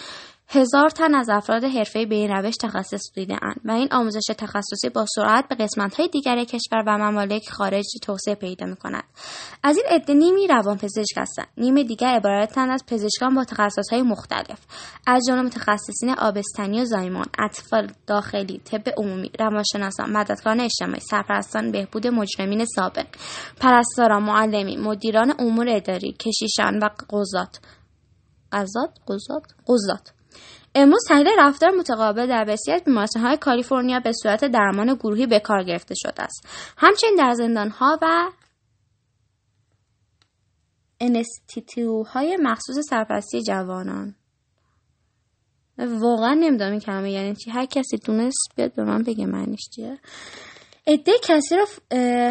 هزار 0.52 0.90
تن 0.90 1.16
از 1.16 1.30
افراد 1.30 1.64
حرفه‌ای 1.64 2.06
به 2.06 2.16
این 2.16 2.32
روش 2.32 2.56
تخصص 2.62 3.02
دیدهاند 3.16 3.62
و 3.66 3.72
این 3.72 3.88
آموزش 3.92 4.26
تخصصی 4.38 4.90
با 4.90 5.06
سرعت 5.16 5.48
به 5.48 5.56
قسمت‌های 5.56 6.08
دیگر 6.08 6.44
کشور 6.44 6.84
و 6.88 6.98
ممالک 6.98 7.50
خارج 7.50 7.86
توسعه 8.02 8.36
پیدا 8.36 8.66
می‌کند. 8.66 9.04
از 9.64 9.78
این 9.78 9.86
عده 9.90 10.14
نیمی 10.14 10.48
روانپزشک 10.48 11.18
هستند. 11.18 11.48
نیم 11.58 11.84
دیگر 11.84 12.08
عبارتند 12.08 12.70
از 12.72 12.84
پزشکان 12.88 13.36
با 13.36 13.44
تخصصهای 13.44 14.02
مختلف. 14.02 14.60
از 15.08 15.24
جمله 15.28 15.42
متخصصین 15.42 16.10
آبستنی 16.10 16.82
و 16.82 16.86
زایمان 16.86 17.26
اطفال 17.40 17.92
داخلی 18.08 18.62
طب 18.66 18.90
عمومی 18.98 19.32
روانشناسان 19.40 20.10
مددکاران 20.10 20.60
اجتماعی 20.60 21.00
سرپرستان 21.00 21.72
بهبود 21.72 22.08
مجرمین 22.08 22.66
سابق 22.66 23.08
پرستاران 23.60 24.24
معلمین 24.24 24.82
مدیران 24.82 25.34
امور 25.40 25.70
اداری 25.70 26.12
کشیشان 26.12 26.80
و 26.80 26.90
قضات. 27.10 27.60
قضات؟ 28.52 28.90
قضات؟ 29.08 29.44
قضات. 29.68 30.19
امروز 30.82 31.06
تحلیل 31.08 31.34
رفتار 31.40 31.70
متقابل 31.70 32.28
در 32.28 32.46
بسیاری 32.46 32.98
از 32.98 33.18
های 33.18 33.38
کالیفرنیا 33.38 34.00
به 34.00 34.12
صورت 34.12 34.46
درمان 34.46 34.96
گروهی 34.96 35.28
به 35.28 35.40
کار 35.40 35.64
گرفته 35.64 35.96
شده 35.98 36.24
است. 36.24 36.48
همچنین 36.78 37.16
در 37.16 37.34
زندانها 37.34 38.00
و 38.02 38.32
انستیتوهای 41.00 42.38
مخصوص 42.42 42.78
سرپرستی 42.90 43.42
جوانان. 43.44 44.16
واقعا 45.78 46.34
نمی‌دونم 46.34 46.72
این 46.72 46.80
کلمه 46.80 47.12
یعنی 47.12 47.36
چی. 47.36 47.52
هر 47.52 47.66
کسی 47.66 47.98
دونست 47.98 48.52
بیاد 48.56 48.76
به 48.76 48.84
من 48.84 49.04
بگه 49.04 49.26
معنیش 49.26 49.70
چیه. 49.76 50.00
عده 50.90 51.12
کسی 51.24 51.56
را 51.56 51.66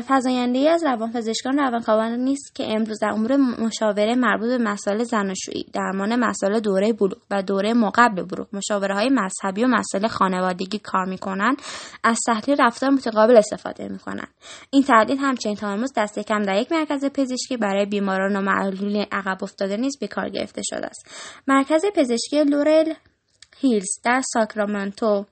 فضاینده 0.08 0.70
از 0.70 0.84
روانپزشکان 0.84 1.58
روانکاوان 1.58 2.12
نیست 2.12 2.54
که 2.54 2.64
امروز 2.68 2.98
در 3.00 3.08
امور 3.08 3.36
مشاوره 3.36 4.14
مربوط 4.14 4.48
به 4.48 4.58
مسائل 4.58 5.04
زناشویی 5.04 5.66
درمان 5.72 6.16
مسائل 6.16 6.60
دوره 6.60 6.92
بلوغ 6.92 7.18
و 7.30 7.42
دوره 7.42 7.74
مقبل 7.74 8.22
بلوغ 8.22 8.46
مشاوره 8.52 8.94
های 8.94 9.08
مذهبی 9.08 9.64
و 9.64 9.66
مسائل 9.66 10.06
خانوادگی 10.06 10.78
کار 10.78 11.04
می‌کنند 11.04 11.62
از 12.04 12.18
تحلیل 12.26 12.56
رفتار 12.60 12.90
متقابل 12.90 13.36
استفاده 13.36 13.88
می‌کنند. 13.88 14.28
این 14.70 14.82
تحلیل 14.82 15.18
همچنین 15.18 15.56
تا 15.56 15.68
امروز 15.68 15.92
دست 15.96 16.18
کم 16.18 16.42
در 16.42 16.60
یک 16.60 16.72
مرکز 16.72 17.04
پزشکی 17.04 17.56
برای 17.56 17.86
بیماران 17.86 18.36
و 18.36 18.40
معلول 18.40 19.04
عقب 19.12 19.44
افتاده 19.44 19.76
نیز 19.76 19.98
به 19.98 20.06
کار 20.06 20.28
گرفته 20.28 20.62
شده 20.64 20.86
است. 20.86 21.10
مرکز 21.46 21.82
پزشکی 21.94 22.44
لورل 22.44 22.92
هیلز 23.60 24.00
در 24.04 24.22
ساکرامنتو 24.34 25.24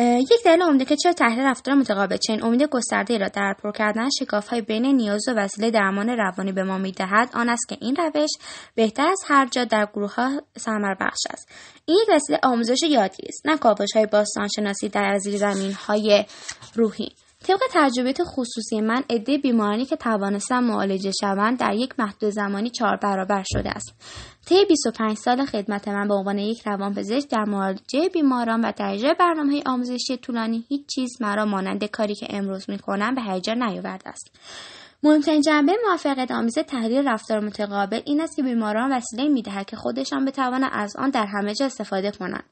یک 0.00 0.44
دلیل 0.44 0.62
عمده 0.62 0.84
که 0.84 0.96
چرا 0.96 1.12
تحلیل 1.12 1.44
رفتار 1.44 1.74
متقابل 1.74 2.16
چنین 2.16 2.44
امید 2.44 2.62
گسترده 2.62 3.18
را 3.18 3.28
در 3.28 3.54
پر 3.62 3.72
کردن 3.72 4.08
های 4.50 4.60
بین 4.60 4.86
نیاز 4.86 5.28
و 5.28 5.32
وسیله 5.32 5.70
درمان 5.70 6.08
روانی 6.08 6.52
به 6.52 6.62
ما 6.62 6.78
می‌دهد 6.78 7.30
آن 7.34 7.48
است 7.48 7.68
که 7.68 7.76
این 7.80 7.96
روش 7.96 8.30
بهتر 8.74 9.08
از 9.08 9.20
هر 9.26 9.46
جا 9.46 9.64
در 9.64 9.88
گروه 9.94 10.14
ها 10.14 10.42
سمر 10.56 10.94
بخش 11.00 11.20
است. 11.30 11.48
این 11.84 11.98
یک 12.02 12.14
وسیله 12.14 12.38
آموزش 12.42 12.82
یادگیری 12.82 13.28
است 13.28 13.46
نه 13.46 13.58
کاوش 13.58 13.88
های 13.94 14.06
باستانشناسی 14.06 14.88
در 14.88 15.18
زیر 15.18 15.36
زمین 15.36 15.72
های 15.72 16.24
روحی. 16.74 17.12
طبق 17.44 17.60
تجربیات 17.72 18.22
خصوصی 18.24 18.80
من 18.80 19.04
عده 19.10 19.38
بیمارانی 19.38 19.84
که 19.84 19.96
توانستن 19.96 20.64
معالجه 20.64 21.12
شوند 21.20 21.58
در 21.58 21.74
یک 21.74 21.94
محدود 21.98 22.30
زمانی 22.30 22.70
چهار 22.70 22.96
برابر 22.96 23.44
شده 23.52 23.70
است. 23.70 23.94
طی 24.46 24.64
25 24.64 25.16
سال 25.16 25.44
خدمت 25.44 25.88
من 25.88 26.08
به 26.08 26.14
عنوان 26.14 26.38
یک 26.38 26.62
روانپزشک 26.66 27.30
در 27.30 27.44
معالجه 27.44 28.08
بیماران 28.14 28.60
و 28.64 28.72
اجرای 28.78 29.14
برنامه 29.18 29.62
آموزشی 29.66 30.16
طولانی 30.16 30.64
هیچ 30.68 30.86
چیز 30.94 31.10
مرا 31.20 31.44
مانند 31.44 31.84
کاری 31.84 32.14
که 32.14 32.26
امروز 32.30 32.70
می‌کنم 32.70 33.14
به 33.14 33.22
هیجان 33.22 33.62
نیاورده 33.62 34.08
است. 34.08 34.30
مهمترین 35.02 35.40
جنبه 35.40 35.72
موفقیت 35.88 36.30
آمیز 36.30 36.58
تحلیل 36.58 37.08
رفتار 37.08 37.40
متقابل 37.40 38.00
این 38.04 38.20
است 38.20 38.36
که 38.36 38.42
بیماران 38.42 38.92
وسیله 38.92 39.28
می‌دهد 39.28 39.66
که 39.66 39.76
خودشان 39.76 40.24
بتوانند 40.24 40.70
از 40.74 40.96
آن 40.96 41.10
در 41.10 41.26
همه 41.26 41.54
جا 41.54 41.66
استفاده 41.66 42.10
کنند. 42.10 42.44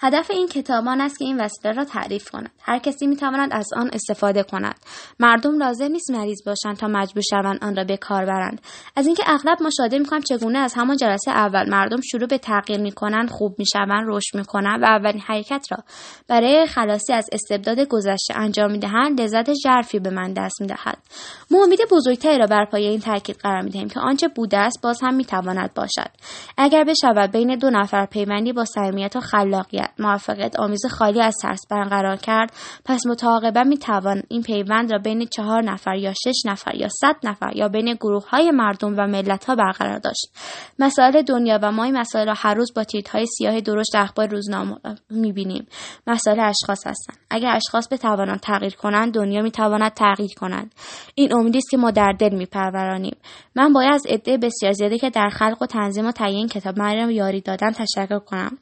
هدف 0.00 0.30
این 0.30 0.48
کتابان 0.48 1.00
است 1.00 1.18
که 1.18 1.24
این 1.24 1.40
وسیله 1.40 1.74
را 1.74 1.84
تعریف 1.84 2.30
کنند. 2.30 2.50
هر 2.62 2.78
کسی 2.78 3.06
می‌تواند 3.06 3.52
از 3.52 3.66
آن 3.76 3.90
استفاده 3.92 4.42
کند. 4.42 4.74
مردم 5.20 5.58
لازم 5.58 5.84
نیست 5.84 6.10
مریض 6.10 6.38
باشند 6.46 6.76
تا 6.76 6.88
مجبور 6.88 7.22
شوند 7.30 7.58
آن 7.62 7.76
را 7.76 7.84
به 7.84 7.96
کار 7.96 8.26
برند. 8.26 8.60
از 8.96 9.06
اینکه 9.06 9.22
اغلب 9.26 9.62
مشاهده 9.62 9.98
می‌کنم 9.98 10.20
چگونه 10.20 10.58
از 10.58 10.74
همان 10.74 10.96
جلسه 10.96 11.30
اول 11.30 11.70
مردم 11.70 12.00
شروع 12.00 12.26
به 12.26 12.38
تغییر 12.38 12.80
می‌کنند 12.80 13.30
خوب 13.30 13.54
می‌شوند 13.58 14.04
رشد 14.06 14.36
می‌کنند 14.36 14.82
و 14.82 14.84
اولین 14.84 15.20
حرکت 15.20 15.66
را 15.70 15.78
برای 16.28 16.66
خلاصی 16.66 17.12
از 17.12 17.28
استبداد 17.32 17.80
گذشته 17.80 18.36
انجام 18.36 18.70
می‌دهند 18.70 19.20
لذت 19.20 19.54
ژرفی 19.54 19.98
به 19.98 20.10
من 20.10 20.32
دست 20.32 20.60
می‌دهد. 20.60 20.98
بزرگتری 21.90 22.38
را 22.38 22.46
بر 22.46 22.64
پایه 22.64 22.90
این 22.90 23.00
تاکید 23.00 23.36
قرار 23.36 23.62
می‌دهیم 23.62 23.88
که 23.88 24.00
آنچه 24.00 24.28
بوده 24.28 24.58
است 24.58 24.82
باز 24.82 25.00
هم 25.02 25.14
می‌تواند 25.14 25.74
باشد. 25.74 26.10
اگر 26.56 26.84
بشود 26.84 27.30
بین 27.32 27.58
دو 27.58 27.70
نفر 27.70 28.06
پیوندی 28.06 28.52
با 28.52 28.64
صمیمیت 28.64 29.16
و 29.16 29.20
خلاقیت 29.20 29.90
موفقیت 29.98 30.60
آمیز 30.60 30.86
خالی 30.90 31.22
از 31.22 31.34
ترس 31.42 31.60
برقرار 31.70 32.16
کرد 32.16 32.52
پس 32.84 33.06
متعاقبا 33.06 33.62
می‌توان 33.62 34.22
این 34.28 34.42
پیوند 34.42 34.92
را 34.92 34.98
بین 34.98 35.26
چهار 35.26 35.62
نفر 35.62 35.94
یا 35.94 36.12
شش 36.12 36.46
نفر 36.46 36.74
یا 36.74 36.88
صد 36.88 37.16
نفر 37.24 37.56
یا 37.56 37.68
بین 37.68 37.94
گروه 37.94 38.28
های 38.30 38.50
مردم 38.50 38.94
و 38.98 39.06
ملت 39.06 39.44
ها 39.44 39.54
برقرار 39.54 39.98
داشت. 39.98 40.26
مسائل 40.78 41.22
دنیا 41.22 41.58
و 41.62 41.72
ما 41.72 41.84
این 41.84 41.98
مسائل 41.98 42.26
را 42.26 42.34
هر 42.36 42.54
روز 42.54 42.72
با 42.76 42.84
های 43.12 43.26
سیاه 43.26 43.60
درشت 43.60 43.94
اخبار 43.94 44.28
روزنامه 44.28 44.76
می‌بینیم. 45.10 45.66
مسائل 46.06 46.40
اشخاص 46.40 46.86
هستند. 46.86 47.18
اگر 47.30 47.56
اشخاص 47.56 47.88
بتوانند 47.92 48.40
تغییر 48.40 48.74
کنند 48.74 49.14
دنیا 49.14 49.42
می‌تواند 49.42 49.92
تغییر 49.92 50.30
کنند 50.40 50.74
این 51.14 51.34
امیدی 51.34 51.58
است 51.58 51.70
که 51.70 51.76
ما 51.78 51.90
در 51.90 52.12
دل 52.12 52.34
میپرورانیم. 52.34 53.16
من 53.54 53.72
باید 53.72 53.92
از 53.94 54.06
عده 54.08 54.38
بسیار 54.38 54.72
زیاده 54.72 54.98
که 54.98 55.10
در 55.10 55.28
خلق 55.28 55.62
و 55.62 55.66
تنظیم 55.66 56.06
و 56.06 56.12
تهیه 56.12 56.36
این 56.36 56.48
کتاب 56.48 56.78
مرا 56.78 57.10
یاری 57.10 57.40
دادن 57.40 57.70
تشکر 57.70 58.18
کنم. 58.18 58.58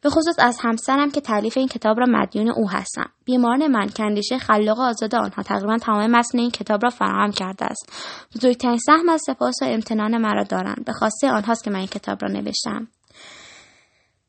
به 0.00 0.10
خصوص 0.10 0.36
از 0.38 0.58
همسرم 0.62 1.10
که 1.10 1.20
تعلیف 1.20 1.56
این 1.56 1.68
کتاب 1.68 2.00
را 2.00 2.06
مدیون 2.08 2.50
او 2.50 2.70
هستم. 2.70 3.10
بیماران 3.24 3.66
من 3.66 3.88
کندیشه 3.88 4.38
خلاق 4.38 4.80
آزاد 4.80 5.14
آنها 5.14 5.42
تقریبا 5.42 5.78
تمام 5.78 6.10
متن 6.10 6.38
این 6.38 6.50
کتاب 6.50 6.84
را 6.84 6.90
فراهم 6.90 7.30
کرده 7.30 7.64
است. 7.64 7.92
بزرگترین 8.36 8.78
سهم 8.78 9.08
از 9.08 9.22
سپاس 9.26 9.54
و 9.62 9.64
امتنان 9.64 10.16
مرا 10.18 10.42
دارند. 10.42 10.84
به 10.84 10.92
خواسته 10.92 11.30
آنهاست 11.30 11.64
که 11.64 11.70
من 11.70 11.78
این 11.78 11.86
کتاب 11.86 12.18
را 12.22 12.28
نوشتم. 12.28 12.88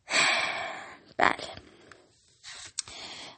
بله. 1.18 1.62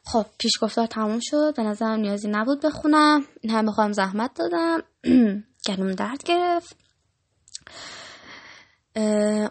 خب 0.05 0.25
پیشگفتار 0.39 0.88
تموم 0.88 1.19
شد. 1.22 1.55
به 1.55 1.63
نظرم 1.63 2.00
نیازی 2.00 2.27
نبود 2.27 2.62
بخونم. 2.62 3.25
این 3.41 3.53
هم 3.53 3.65
بخوام 3.65 3.91
زحمت 3.91 4.31
دادم. 4.36 4.83
گلوم 5.67 5.91
درد 5.91 6.24
گرفت. 6.24 6.77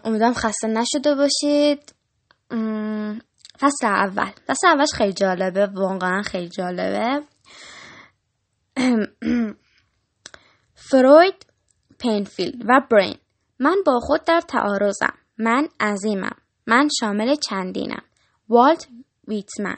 امیدوارم 0.05 0.33
خسته 0.33 0.67
نشده 0.67 1.15
باشید. 1.15 1.95
فصل 3.59 3.85
اول. 3.87 4.31
فصل 4.47 4.67
اولش 4.67 4.93
خیلی 4.93 5.13
جالبه 5.13 5.65
واقعا 5.65 6.21
خیلی 6.21 6.49
جالبه. 6.49 7.23
فروید 10.89 11.45
پینفیلد 11.99 12.61
و 12.67 12.81
برین. 12.91 13.17
من 13.59 13.75
با 13.85 13.99
خود 13.99 14.23
در 14.23 14.41
تعارضم. 14.41 15.13
من 15.37 15.67
عظیمم. 15.79 16.37
من 16.67 16.89
شامل 16.99 17.35
چندینم. 17.35 18.03
والت 18.49 18.87
ویتمن. 19.27 19.77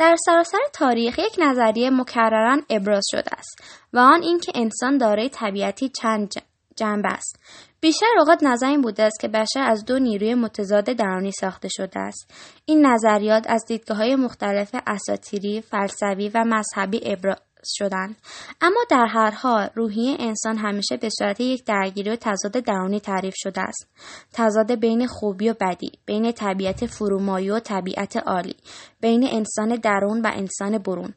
در 0.00 0.16
سراسر 0.26 0.58
تاریخ 0.72 1.18
یک 1.18 1.36
نظریه 1.38 1.90
مکررا 1.90 2.58
ابراز 2.70 3.04
شده 3.10 3.34
است 3.38 3.62
و 3.92 3.98
آن 3.98 4.22
اینکه 4.22 4.52
انسان 4.54 4.98
دارای 4.98 5.28
طبیعتی 5.28 5.88
چند 5.88 6.32
جنبه 6.76 7.08
است. 7.08 7.38
بیشتر 7.80 8.06
اوقات 8.18 8.42
نظر 8.42 8.66
این 8.66 8.80
بوده 8.80 9.02
است 9.02 9.20
که 9.20 9.28
بشر 9.28 9.60
از 9.60 9.84
دو 9.84 9.98
نیروی 9.98 10.34
متضاد 10.34 10.84
درونی 10.84 11.32
ساخته 11.32 11.68
شده 11.68 12.00
است. 12.00 12.30
این 12.64 12.86
نظریات 12.86 13.44
از 13.48 13.64
دیدگاه 13.68 13.96
های 13.96 14.16
مختلف 14.16 14.76
اساتیری 14.86 15.60
فلسفی 15.60 16.28
و 16.34 16.44
مذهبی 16.44 17.00
ابراز 17.04 17.49
شدند 17.64 18.16
اما 18.60 18.80
در 18.90 19.06
هر 19.06 19.30
حال 19.30 19.68
روحی 19.74 20.16
انسان 20.20 20.56
همیشه 20.56 20.96
به 20.96 21.08
صورت 21.18 21.40
یک 21.40 21.64
درگیری 21.64 22.10
و 22.10 22.16
تضاد 22.16 22.52
درونی 22.52 23.00
تعریف 23.00 23.34
شده 23.36 23.60
است. 23.60 23.86
تضاد 24.32 24.74
بین 24.74 25.06
خوبی 25.06 25.48
و 25.48 25.54
بدی 25.60 25.92
بین 26.06 26.32
طبیعت 26.32 26.86
فرومایی 26.86 27.50
و 27.50 27.60
طبیعت 27.60 28.16
عالی 28.16 28.56
بین 29.00 29.28
انسان 29.32 29.76
درون 29.76 30.20
و 30.20 30.30
انسان 30.34 30.78
برون. 30.78 31.14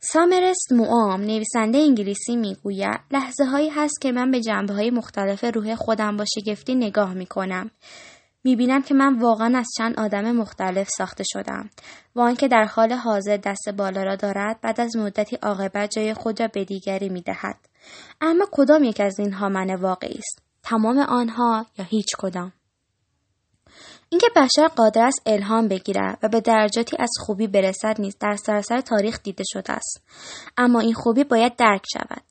سامرست 0.00 0.72
موام 0.72 1.20
نویسنده 1.20 1.78
انگلیسی 1.78 2.36
می‌گوید 2.36 3.00
لحظه 3.10 3.44
هایی 3.44 3.68
هست 3.68 4.00
که 4.00 4.12
من 4.12 4.30
به 4.30 4.40
جنبه 4.40 4.74
های 4.74 4.90
مختلف 4.90 5.44
روح 5.44 5.74
خودم 5.74 6.16
با 6.16 6.24
شگفتی 6.24 6.74
نگاه 6.74 7.14
می 7.14 7.26
کنم. 7.26 7.70
می‌بینم 8.44 8.82
که 8.82 8.94
من 8.94 9.18
واقعا 9.18 9.58
از 9.58 9.66
چند 9.78 10.00
آدم 10.00 10.32
مختلف 10.32 10.88
ساخته 10.88 11.24
شدم. 11.26 11.70
و 12.16 12.20
آنکه 12.20 12.48
در 12.48 12.64
حال 12.64 12.92
حاضر 12.92 13.36
دست 13.36 13.68
بالا 13.68 14.02
را 14.02 14.16
دارد 14.16 14.60
بعد 14.60 14.80
از 14.80 14.96
مدتی 14.96 15.36
عاقبت 15.36 15.90
جای 15.90 16.14
خود 16.14 16.40
را 16.40 16.48
به 16.48 16.64
دیگری 16.64 17.08
می‌دهد. 17.08 17.56
اما 18.20 18.48
کدام 18.52 18.84
یک 18.84 19.00
از 19.00 19.20
اینها 19.20 19.48
من 19.48 19.74
واقعی 19.74 20.18
است؟ 20.18 20.42
تمام 20.62 20.98
آنها 20.98 21.66
یا 21.78 21.84
هیچ 21.84 22.16
کدام؟ 22.18 22.52
اینکه 24.10 24.26
بشر 24.36 24.68
قادر 24.68 25.04
است 25.04 25.22
الهام 25.26 25.68
بگیرد 25.68 26.18
و 26.22 26.28
به 26.28 26.40
درجاتی 26.40 26.96
از 27.00 27.10
خوبی 27.20 27.46
برسد 27.46 27.96
نیز 27.98 28.16
در 28.20 28.36
سراسر 28.36 28.80
تاریخ 28.80 29.22
دیده 29.22 29.44
شده 29.46 29.72
است. 29.72 30.02
اما 30.56 30.80
این 30.80 30.94
خوبی 30.94 31.24
باید 31.24 31.56
درک 31.56 31.84
شود. 31.92 32.22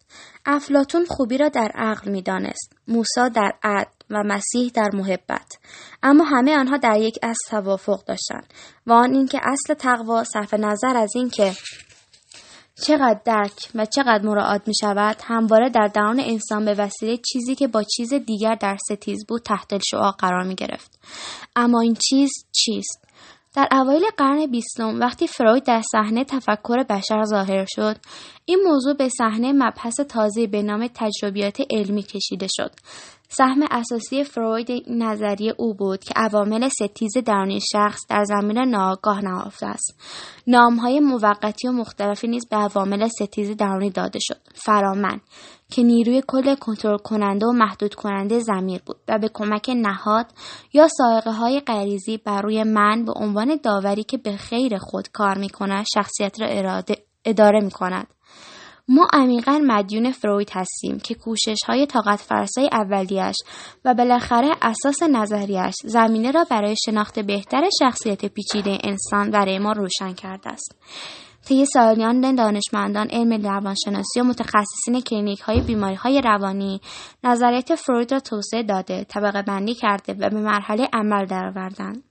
افلاتون 0.46 1.06
خوبی 1.06 1.38
را 1.38 1.50
در 1.50 1.72
عقل 1.76 2.12
می‌دانست. 2.12 2.74
موسی 2.88 3.30
در 3.36 3.54
عد 3.64 3.97
و 4.10 4.24
مسیح 4.26 4.72
در 4.74 4.90
محبت 4.94 5.54
اما 6.04 6.24
همه 6.24 6.58
آنها 6.58 6.78
در 6.78 6.98
یک 7.00 7.20
از 7.22 7.38
توافق 7.50 8.06
داشتند 8.06 8.54
و 8.88 8.94
آن 8.94 9.14
اینکه 9.14 9.40
اصل 9.44 9.74
تقوا 9.74 10.24
صرف 10.24 10.54
نظر 10.54 10.98
از 10.98 11.12
اینکه 11.16 11.54
چقدر 12.86 13.20
درک 13.26 13.70
و 13.76 13.86
چقدر 13.86 14.26
مراعات 14.26 14.68
می 14.68 14.74
شود 14.82 15.18
همواره 15.24 15.70
در 15.70 15.88
درون 15.88 16.20
انسان 16.20 16.66
به 16.66 16.74
وسیله 16.74 17.18
چیزی 17.18 17.56
که 17.56 17.68
با 17.68 17.84
چیز 17.84 18.14
دیگر 18.14 18.56
در 18.56 18.78
ستیز 18.92 19.26
بود 19.28 19.42
تحت 19.42 19.84
شعا 19.92 20.12
قرار 20.12 20.44
می 20.44 20.56
گرفت. 20.56 21.00
اما 21.56 21.82
این 21.82 21.98
چیز 22.10 22.32
چیست؟ 22.52 23.08
در 23.56 23.68
اوایل 23.72 24.04
قرن 24.18 24.46
بیستم 24.46 25.00
وقتی 25.00 25.28
فروید 25.28 25.64
در 25.64 25.82
صحنه 25.92 26.24
تفکر 26.24 26.84
بشر 26.84 27.24
ظاهر 27.24 27.66
شد 27.70 27.98
این 28.46 28.60
موضوع 28.66 28.94
به 28.94 29.10
صحنه 29.10 29.54
مبحث 29.54 30.00
تازه 30.00 30.48
به 30.48 30.62
نام 30.62 30.88
تجربیات 30.96 31.62
علمی 31.72 32.04
کشیده 32.04 32.48
شد 32.50 32.72
سهم 33.30 33.64
اساسی 33.72 34.24
فروید 34.24 34.84
نظریه 34.90 35.54
او 35.58 35.74
بود 35.74 36.04
که 36.04 36.14
عوامل 36.16 36.70
ستیز 36.70 37.18
درونی 37.26 37.60
شخص 37.72 38.00
در 38.10 38.24
زمین 38.24 38.58
ناآگاه 38.58 39.22
نهفته 39.22 39.66
است 39.66 40.00
نامهای 40.48 41.00
موقتی 41.00 41.68
و 41.68 41.72
مختلفی 41.72 42.28
نیز 42.28 42.48
به 42.50 42.58
عوامل 42.58 43.08
ستیز 43.08 43.58
درونی 43.58 43.90
داده 43.90 44.20
شد 44.22 44.38
فرامن 44.56 45.22
که 45.70 45.84
نیروی 45.84 46.24
کل 46.28 46.56
کنترل 46.56 46.98
کننده 46.98 47.46
و 47.46 47.52
محدود 47.52 47.96
کننده 47.96 48.40
زمیر 48.40 48.82
بود 48.86 48.98
و 49.08 49.20
به 49.20 49.30
کمک 49.34 49.70
نهاد 49.76 50.26
یا 50.74 50.88
سائقه 50.88 51.32
های 51.32 51.60
غریزی 51.60 52.18
بر 52.18 52.42
روی 52.42 52.64
من 52.64 53.06
به 53.06 53.14
عنوان 53.16 53.60
داوری 53.64 54.04
که 54.04 54.18
به 54.18 54.38
خیر 54.38 54.78
خود 54.78 55.08
کار 55.08 55.38
می 55.38 55.50
کند 55.50 55.86
شخصیت 55.94 56.42
را 56.42 56.48
اراده 56.48 56.98
اداره 57.26 57.60
می 57.60 57.72
کند. 57.72 58.08
ما 58.90 59.08
عمیقا 59.14 59.62
مدیون 59.64 60.12
فروید 60.12 60.50
هستیم 60.54 61.00
که 61.00 61.16
کوشش 61.16 61.58
های 61.68 61.86
طاقت 61.86 62.20
فرسای 62.20 62.70
اولیش 62.72 63.36
و 63.86 63.94
بالاخره 63.94 64.56
اساس 64.62 65.04
نظریش 65.04 65.76
زمینه 65.84 66.32
را 66.32 66.46
برای 66.50 66.76
شناخت 66.86 67.20
بهتر 67.20 67.70
شخصیت 67.80 68.26
پیچیده 68.26 68.78
انسان 68.84 69.32
برای 69.32 69.60
ما 69.60 69.72
روشن 69.72 70.14
کرده 70.14 70.50
است. 70.50 70.76
طی 71.48 71.66
سالیان 71.66 72.36
دانشمندان 72.36 73.08
علم 73.12 73.42
روانشناسی 73.46 74.22
و 74.22 74.24
متخصصین 74.24 75.02
کلینیک 75.02 75.40
های 75.40 75.62
بیماری 75.62 75.96
های 75.96 76.22
روانی 76.22 76.82
نظریات 77.24 77.76
فروید 77.76 78.12
را 78.12 78.20
توسعه 78.20 78.64
داده 78.64 79.04
طبقه 79.04 79.42
بندی 79.42 79.74
کرده 79.74 80.14
و 80.14 80.30
به 80.30 80.40
مرحله 80.40 80.90
عمل 80.94 81.26
درآوردند 81.26 82.04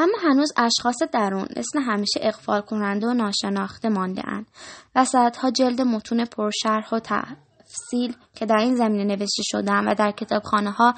اما 0.00 0.18
هنوز 0.22 0.52
اشخاص 0.56 1.02
درون 1.12 1.48
مثل 1.56 1.80
همیشه 1.80 2.20
اقفال 2.22 2.60
کننده 2.60 3.06
و 3.06 3.12
ناشناخته 3.12 3.88
مانده 3.88 4.28
اند 4.28 4.46
و 4.94 5.04
صدها 5.04 5.50
جلد 5.50 5.80
متون 5.80 6.24
پرشرح 6.24 6.94
و 6.94 7.00
تفصیل 7.00 8.14
که 8.34 8.46
در 8.46 8.56
این 8.56 8.76
زمینه 8.76 9.04
نوشته 9.04 9.42
شدن 9.42 9.88
و 9.88 9.94
در 9.94 10.10
کتابخانه 10.10 10.70
ها 10.70 10.94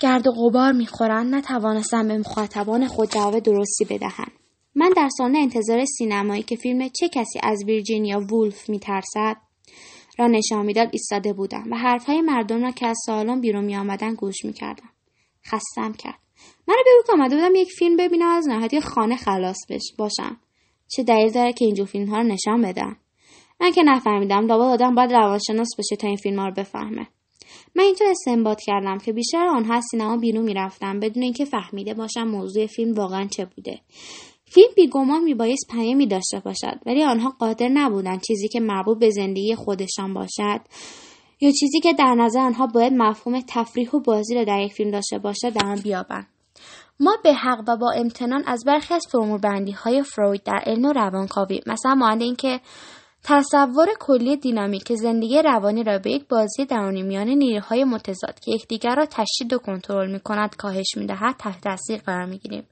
گرد 0.00 0.26
و 0.26 0.32
غبار 0.32 0.72
می‌خورند 0.72 1.34
نتوانستند 1.34 2.08
به 2.08 2.18
مخاطبان 2.18 2.86
خود 2.86 3.10
جواب 3.10 3.38
درستی 3.38 3.84
بدهند. 3.84 4.32
من 4.74 4.90
در 4.96 5.08
سالن 5.18 5.36
انتظار 5.36 5.84
سینمایی 5.84 6.42
که 6.42 6.56
فیلم 6.56 6.88
چه 6.88 7.08
کسی 7.08 7.40
از 7.42 7.64
ویرجینیا 7.66 8.20
وولف 8.20 8.68
میترسد 8.68 9.36
را 10.18 10.26
نشان 10.26 10.66
می‌داد 10.66 10.88
ایستاده 10.92 11.32
بودم 11.32 11.64
و 11.72 11.76
حرفهای 11.76 12.20
مردم 12.20 12.62
را 12.62 12.70
که 12.70 12.86
از 12.86 12.96
سالن 13.06 13.40
بیرون 13.40 13.64
میآمدند 13.64 14.16
گوش 14.16 14.44
می‌کردم. 14.44 14.88
خستم 15.46 15.92
کرد. 15.92 16.23
من 16.68 16.76
به 16.84 16.90
او 16.90 17.20
آمده 17.20 17.36
بودم 17.36 17.54
یک 17.54 17.68
فیلم 17.68 17.96
ببینم 17.96 18.28
از 18.28 18.48
نهایت 18.48 18.80
خانه 18.80 19.16
خلاص 19.16 19.56
بش 19.70 19.92
باشم. 19.98 20.36
چه 20.88 21.02
دلیل 21.02 21.32
داره 21.32 21.52
که 21.52 21.64
اینجور 21.64 21.86
فیلم 21.86 22.06
ها 22.06 22.16
رو 22.16 22.22
نشان 22.22 22.62
بدم؟ 22.62 22.96
من 23.60 23.72
که 23.72 23.82
نفهمیدم 23.82 24.46
لابد 24.46 24.62
آدم 24.62 24.94
باید 24.94 25.12
روانشناس 25.12 25.68
بشه 25.78 25.96
تا 25.96 26.06
این 26.06 26.16
فیلم 26.16 26.38
ها 26.38 26.48
رو 26.48 26.54
بفهمه. 26.54 27.06
من 27.74 27.84
اینطور 27.84 28.06
استنباط 28.10 28.60
کردم 28.66 28.98
که 28.98 29.12
بیشتر 29.12 29.46
آنها 29.46 29.74
از 29.74 29.84
سینما 29.90 30.16
بیرون 30.16 30.44
می‌رفتم 30.44 31.00
بدون 31.00 31.22
اینکه 31.22 31.44
فهمیده 31.44 31.94
باشم 31.94 32.24
موضوع 32.24 32.66
فیلم 32.66 32.94
واقعا 32.94 33.26
چه 33.36 33.44
بوده. 33.44 33.80
فیلم 34.44 34.68
بیگمان 34.76 35.22
میبایست 35.22 35.66
پیامی 35.70 36.06
داشته 36.06 36.40
باشد 36.40 36.80
ولی 36.86 37.04
آنها 37.04 37.30
قادر 37.38 37.68
نبودند 37.68 38.20
چیزی 38.20 38.48
که 38.48 38.60
مربوط 38.60 38.98
به 38.98 39.10
زندگی 39.10 39.54
خودشان 39.54 40.14
باشد 40.14 40.60
یا 41.40 41.50
چیزی 41.50 41.80
که 41.80 41.92
در 41.92 42.14
نظر 42.14 42.40
آنها 42.40 42.66
باید 42.66 42.92
مفهوم 42.92 43.40
تفریح 43.48 43.90
و 43.90 44.00
بازی 44.00 44.34
را 44.34 44.44
در 44.44 44.60
یک 44.60 44.72
فیلم 44.72 44.90
داشته 44.90 45.18
باشد 45.18 45.52
در 45.52 45.66
آن 45.66 45.80
بیابند. 45.80 46.33
ما 47.00 47.16
به 47.24 47.34
حق 47.34 47.64
و 47.68 47.76
با 47.76 47.92
امتنان 47.96 48.44
از 48.46 48.64
برخی 48.66 48.94
از 48.94 49.06
فرمول 49.10 49.72
های 49.72 50.02
فروید 50.02 50.42
در 50.42 50.62
علم 50.66 50.84
و 50.84 50.92
روانکاوی 50.92 51.60
مثلا 51.66 51.94
مانند 51.94 52.22
اینکه 52.22 52.60
تصور 53.24 53.88
کلی 54.00 54.36
دینامیک 54.36 54.94
زندگی 54.94 55.42
روانی 55.42 55.84
را 55.84 55.98
به 55.98 56.10
یک 56.10 56.28
بازی 56.28 56.64
درونی 56.64 57.02
میان 57.02 57.28
نیروهای 57.28 57.84
متضاد 57.84 58.40
که 58.40 58.50
یکدیگر 58.52 58.94
را 58.94 59.06
تشدید 59.06 59.52
و 59.52 59.58
کنترل 59.58 60.12
می 60.12 60.20
کند 60.20 60.56
کاهش 60.56 60.86
می 60.96 61.06
دهد 61.06 61.36
تحت 61.38 61.60
تاثیر 61.60 62.00
قرار 62.00 62.24
می 62.24 62.38
گیریم. 62.38 62.66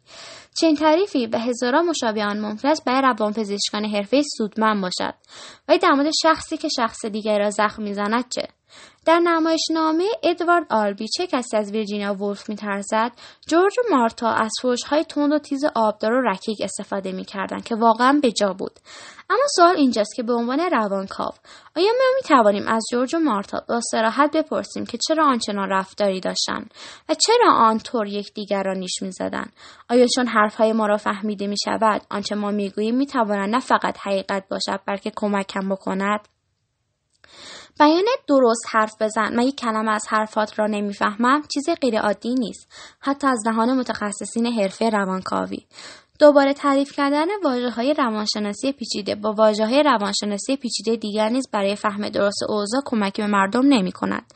چنین 0.61 0.77
تعریفی 0.77 1.27
به 1.27 1.39
هزاران 1.41 1.85
مشابه 1.85 2.25
آن 2.25 2.41
ممکن 2.41 2.69
است 2.69 2.85
برای 2.85 3.03
روانپزشکان 3.03 3.85
حرفه 3.85 4.23
سودمند 4.39 4.83
باشد. 4.83 5.15
ولی 5.69 5.79
در 5.79 5.93
مورد 5.93 6.11
شخصی 6.23 6.57
که 6.57 6.69
شخص 6.77 7.07
دیگری 7.07 7.39
را 7.39 7.51
زخم 7.51 7.83
می‌زند 7.83 8.25
چه؟ 8.29 8.49
در 9.07 9.19
نمایشنامه 9.19 10.05
ادوارد 10.23 10.67
آلبی 10.71 11.09
چه 11.09 11.27
کسی 11.27 11.57
از 11.57 11.73
ویرجینیا 11.73 12.15
وولف 12.15 12.49
میترسد؟ 12.49 13.13
جورج 13.47 13.79
و 13.79 13.97
مارتا 13.97 14.31
از 14.31 14.53
های 14.89 15.05
تند 15.05 15.33
و 15.33 15.39
تیز 15.39 15.65
آبدار 15.75 16.13
و 16.13 16.21
رکیک 16.21 16.61
استفاده 16.61 17.13
می‌کردند 17.13 17.65
که 17.65 17.75
واقعا 17.75 18.21
به 18.23 18.33
جا 18.33 18.53
بود. 18.53 18.73
اما 19.33 19.43
سوال 19.57 19.77
اینجاست 19.77 20.15
که 20.15 20.23
به 20.23 20.33
عنوان 20.33 20.61
روانکاو 20.61 21.33
آیا 21.77 21.93
ما 21.93 22.05
می 22.17 22.23
توانیم 22.23 22.69
از 22.69 22.83
جورج 22.91 23.15
و 23.15 23.19
مارتا 23.19 23.65
با 23.69 23.81
سراحت 23.91 24.37
بپرسیم 24.37 24.87
که 24.87 24.99
چرا 25.09 25.27
آنچنان 25.27 25.69
رفتاری 25.71 26.21
داشتند 26.21 26.75
و 27.09 27.15
چرا 27.15 27.53
آنطور 27.53 28.07
یکدیگر 28.07 28.63
را 28.63 28.73
نیش 28.73 29.03
می‌زدند 29.03 29.53
آیا 29.91 30.07
چون 30.07 30.27
حرفهای 30.27 30.73
ما 30.73 30.87
را 30.87 30.97
فهمیده 30.97 31.47
می 31.47 31.57
شود 31.65 32.03
آنچه 32.11 32.35
ما 32.35 32.51
می‌گوییم 32.51 32.97
می‌تواند 32.97 33.55
نه 33.55 33.61
فقط 33.61 33.99
حقیقت 33.99 34.49
باشد 34.49 34.81
بلکه 34.87 35.13
کمکم 35.17 35.69
بکند؟ 35.69 36.21
بیان 37.83 38.05
درست 38.29 38.67
حرف 38.71 39.03
بزن. 39.03 39.37
من 39.37 39.43
یک 39.43 39.57
کلمه 39.57 39.93
از 39.93 40.05
حرفات 40.09 40.59
را 40.59 40.67
نمی‌فهمم. 40.67 41.43
چیز 41.55 41.65
غیرعادی 41.81 42.35
نیست. 42.35 42.69
حتی 43.01 43.27
از 43.27 43.43
دهان 43.45 43.79
متخصصین 43.79 44.47
حرفه 44.47 44.91
روانکاوی. 44.91 45.67
دوباره 46.23 46.53
تعریف 46.53 46.93
کردن 46.93 47.27
واجه 47.45 47.71
های 47.71 47.95
روانشناسی 47.95 48.73
پیچیده. 48.73 49.15
با 49.15 49.33
واجه 49.33 49.67
های 49.67 49.83
روانشناسی 49.83 50.57
پیچیده 50.57 50.97
دیگر 50.97 51.29
نیز 51.29 51.49
برای 51.53 51.77
فهم 51.77 52.09
درست 52.09 52.43
اوضاع 52.49 52.83
کمک 52.85 53.17
به 53.17 53.27
مردم 53.27 53.63
نمی 53.69 53.93
کند. 53.93 54.33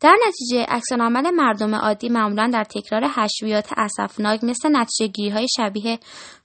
در 0.00 0.16
نتیجه 0.28 0.66
عمل 1.00 1.30
مردم 1.30 1.74
عادی 1.74 2.08
معمولا 2.08 2.50
در 2.52 2.64
تکرار 2.64 3.04
حشویات 3.04 3.68
اسفناک 3.76 4.44
مثل 4.44 4.68
نتیجه 4.76 5.32
های 5.32 5.46
شبیه 5.56 5.98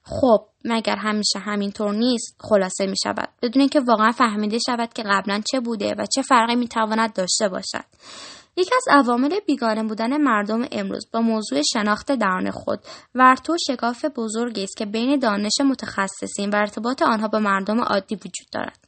خب 0.04 0.45
مگر 0.65 0.95
همیشه 0.95 1.39
همینطور 1.39 1.93
نیست 1.93 2.36
خلاصه 2.39 2.86
می 2.86 2.97
شود 3.04 3.30
بدون 3.41 3.60
اینکه 3.60 3.80
واقعا 3.80 4.12
فهمیده 4.12 4.58
شود 4.65 4.93
که 4.93 5.04
قبلا 5.04 5.41
چه 5.52 5.60
بوده 5.60 5.95
و 5.97 6.06
چه 6.15 6.21
فرقی 6.21 6.56
می 6.56 6.67
تواند 6.67 7.13
داشته 7.13 7.49
باشد. 7.49 7.86
یکی 8.59 8.75
از 8.75 8.83
عوامل 8.89 9.39
بیگانه 9.47 9.83
بودن 9.83 10.17
مردم 10.17 10.67
امروز 10.71 11.07
با 11.13 11.21
موضوع 11.21 11.61
شناخت 11.73 12.11
درون 12.11 12.51
خود 12.51 12.79
ورتو 13.15 13.55
شکاف 13.67 14.05
بزرگی 14.15 14.63
است 14.63 14.77
که 14.77 14.85
بین 14.85 15.19
دانش 15.19 15.61
متخصصین 15.65 16.49
و 16.49 16.55
ارتباط 16.55 17.01
آنها 17.01 17.27
با 17.27 17.39
مردم 17.39 17.81
عادی 17.81 18.15
وجود 18.15 18.47
دارد. 18.51 18.79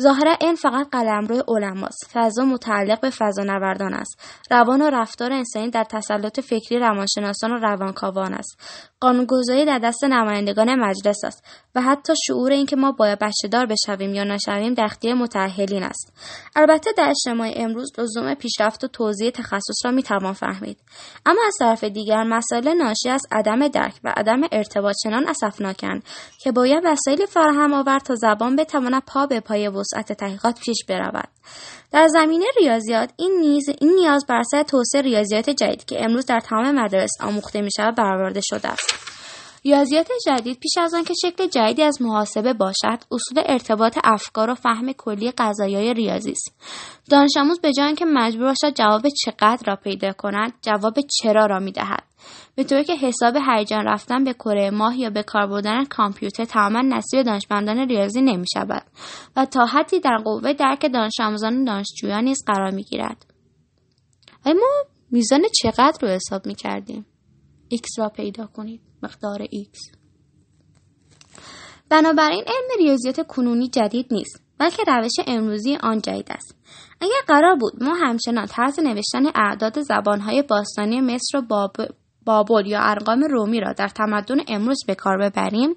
ظاهرا 0.00 0.36
این 0.40 0.54
فقط 0.54 0.88
قلمرو 0.92 1.42
علماست. 1.48 2.10
فضا 2.12 2.44
متعلق 2.44 3.00
به 3.00 3.10
فضا 3.10 3.42
نوردان 3.42 3.94
است. 3.94 4.20
روان 4.50 4.82
و 4.82 4.90
رفتار 4.90 5.32
انسانی 5.32 5.70
در 5.70 5.84
تسلط 5.84 6.40
فکری 6.40 6.78
روانشناسان 6.78 7.52
و 7.52 7.58
روانکاوان 7.58 8.34
است. 8.34 8.60
قانونگذاری 9.00 9.64
در 9.64 9.78
دست 9.78 10.04
نمایندگان 10.04 10.74
مجلس 10.74 11.24
است 11.24 11.44
و 11.74 11.80
حتی 11.82 12.12
شعور 12.26 12.52
اینکه 12.52 12.76
ما 12.76 12.92
باید 12.92 13.18
بچهدار 13.18 13.66
بشویم 13.66 14.14
یا 14.14 14.24
نشویم 14.24 14.74
در 14.74 14.84
اختیار 14.84 15.14
متأهلین 15.14 15.82
است. 15.82 16.12
البته 16.56 16.90
در 16.96 17.08
اجتماع 17.10 17.52
امروز 17.56 17.92
لزوم 17.98 18.34
پیشرفت 18.34 18.84
و 18.84 18.88
توضیح 18.88 19.30
تخصص 19.30 19.84
را 19.84 19.90
می‌توان 19.90 20.32
فهمید. 20.32 20.78
اما 21.26 21.40
از 21.46 21.54
طرف 21.58 21.84
دیگر 21.84 22.22
مسائل 22.22 22.68
ناشی 22.68 23.08
از 23.08 23.22
عدم 23.32 23.68
درک 23.68 23.94
و 24.04 24.12
عدم 24.16 24.40
ارتباط 24.52 24.94
چنان 25.04 25.28
اسفناکند 25.28 26.02
که 26.42 26.52
باید 26.52 26.82
وسایلی 26.84 27.26
فراهم 27.26 27.74
آورد 27.74 28.02
تا 28.02 28.14
زبان 28.14 28.56
بتواند 28.56 29.02
پا 29.06 29.26
به 29.26 29.40
پای 29.40 29.68
وسعت 29.68 30.12
تحقیقات 30.12 30.60
پیش 30.60 30.84
برود. 30.88 31.28
در 31.92 32.06
زمینه 32.06 32.44
ریاضیات 32.60 33.10
این 33.16 33.36
نیز 33.40 33.68
این 33.80 33.94
نیاز 33.94 34.26
بر 34.26 34.38
اثر 34.38 34.62
توسعه 34.62 35.02
ریاضیات 35.02 35.50
جدید 35.50 35.84
که 35.84 36.04
امروز 36.04 36.26
در 36.26 36.40
تمام 36.40 36.70
مدارس 36.70 37.10
آموخته 37.20 37.60
می 37.60 37.70
شود 37.76 37.94
برآورده 37.94 38.40
شده 38.44 38.68
است. 38.68 38.94
ریاضیات 39.64 40.08
جدید 40.26 40.60
پیش 40.60 40.78
از 40.78 40.94
آنکه 40.94 41.14
شکل 41.22 41.46
جدیدی 41.46 41.82
از 41.82 42.02
محاسبه 42.02 42.52
باشد 42.52 42.98
اصول 43.12 43.42
ارتباط 43.46 43.98
افکار 44.04 44.50
و 44.50 44.54
فهم 44.54 44.92
کلی 44.92 45.30
قضایای 45.30 45.94
ریاضی 45.94 46.30
است. 46.30 46.54
دانش 47.10 47.36
آموز 47.36 47.60
به 47.60 47.72
جای 47.72 47.94
که 47.94 48.04
مجبور 48.04 48.46
باشد 48.46 48.74
جواب 48.74 49.08
چقدر 49.08 49.62
را 49.66 49.76
پیدا 49.76 50.12
کند 50.12 50.52
جواب 50.62 50.94
چرا 51.00 51.46
را 51.46 51.58
می‌دهد. 51.58 52.07
به 52.54 52.64
طوری 52.64 52.84
که 52.84 52.96
حساب 52.96 53.36
هیجان 53.48 53.84
رفتن 53.84 54.24
به 54.24 54.32
کره 54.32 54.70
ماه 54.70 54.98
یا 54.98 55.10
به 55.10 55.22
کار 55.22 55.46
بردن 55.46 55.84
کامپیوتر 55.84 56.44
تماما 56.44 56.82
نصیب 56.82 57.22
دانشمندان 57.22 57.88
ریاضی 57.88 58.22
نمی 58.22 58.46
شود 58.54 58.82
و 59.36 59.44
تا 59.44 59.66
حدی 59.66 60.00
در 60.00 60.16
قوه 60.24 60.52
درک 60.52 60.92
دانش 60.92 61.20
آموزان 61.20 61.62
و 61.62 61.64
دانشجویان 61.64 62.24
نیز 62.24 62.44
قرار 62.46 62.70
می 62.70 62.82
گیرد. 62.82 63.26
ما 64.46 64.84
میزان 65.10 65.42
چقدر 65.62 65.98
رو 66.02 66.08
حساب 66.08 66.46
می 66.46 66.54
کردیم؟ 66.54 67.06
x 67.74 67.98
را 67.98 68.08
پیدا 68.08 68.46
کنید. 68.46 68.80
مقدار 69.02 69.44
x 69.44 69.98
بنابراین 71.90 72.44
علم 72.46 72.78
ریاضیات 72.78 73.26
کنونی 73.26 73.68
جدید 73.68 74.06
نیست 74.10 74.42
بلکه 74.58 74.82
روش 74.86 75.12
امروزی 75.26 75.76
آن 75.76 76.00
جدید 76.00 76.26
است 76.30 76.56
اگر 77.00 77.20
قرار 77.26 77.56
بود 77.56 77.82
ما 77.82 77.94
همچنان 77.94 78.46
طرز 78.46 78.80
نوشتن 78.80 79.26
اعداد 79.34 79.80
زبانهای 79.80 80.42
باستانی 80.42 81.00
مصر 81.00 81.38
و 81.38 81.42
باب 81.42 81.76
بابل 82.28 82.66
یا 82.66 82.80
ارقام 82.80 83.24
رومی 83.24 83.60
را 83.60 83.72
در 83.72 83.88
تمدن 83.88 84.36
امروز 84.48 84.84
به 84.86 84.94
کار 84.94 85.18
ببریم 85.18 85.74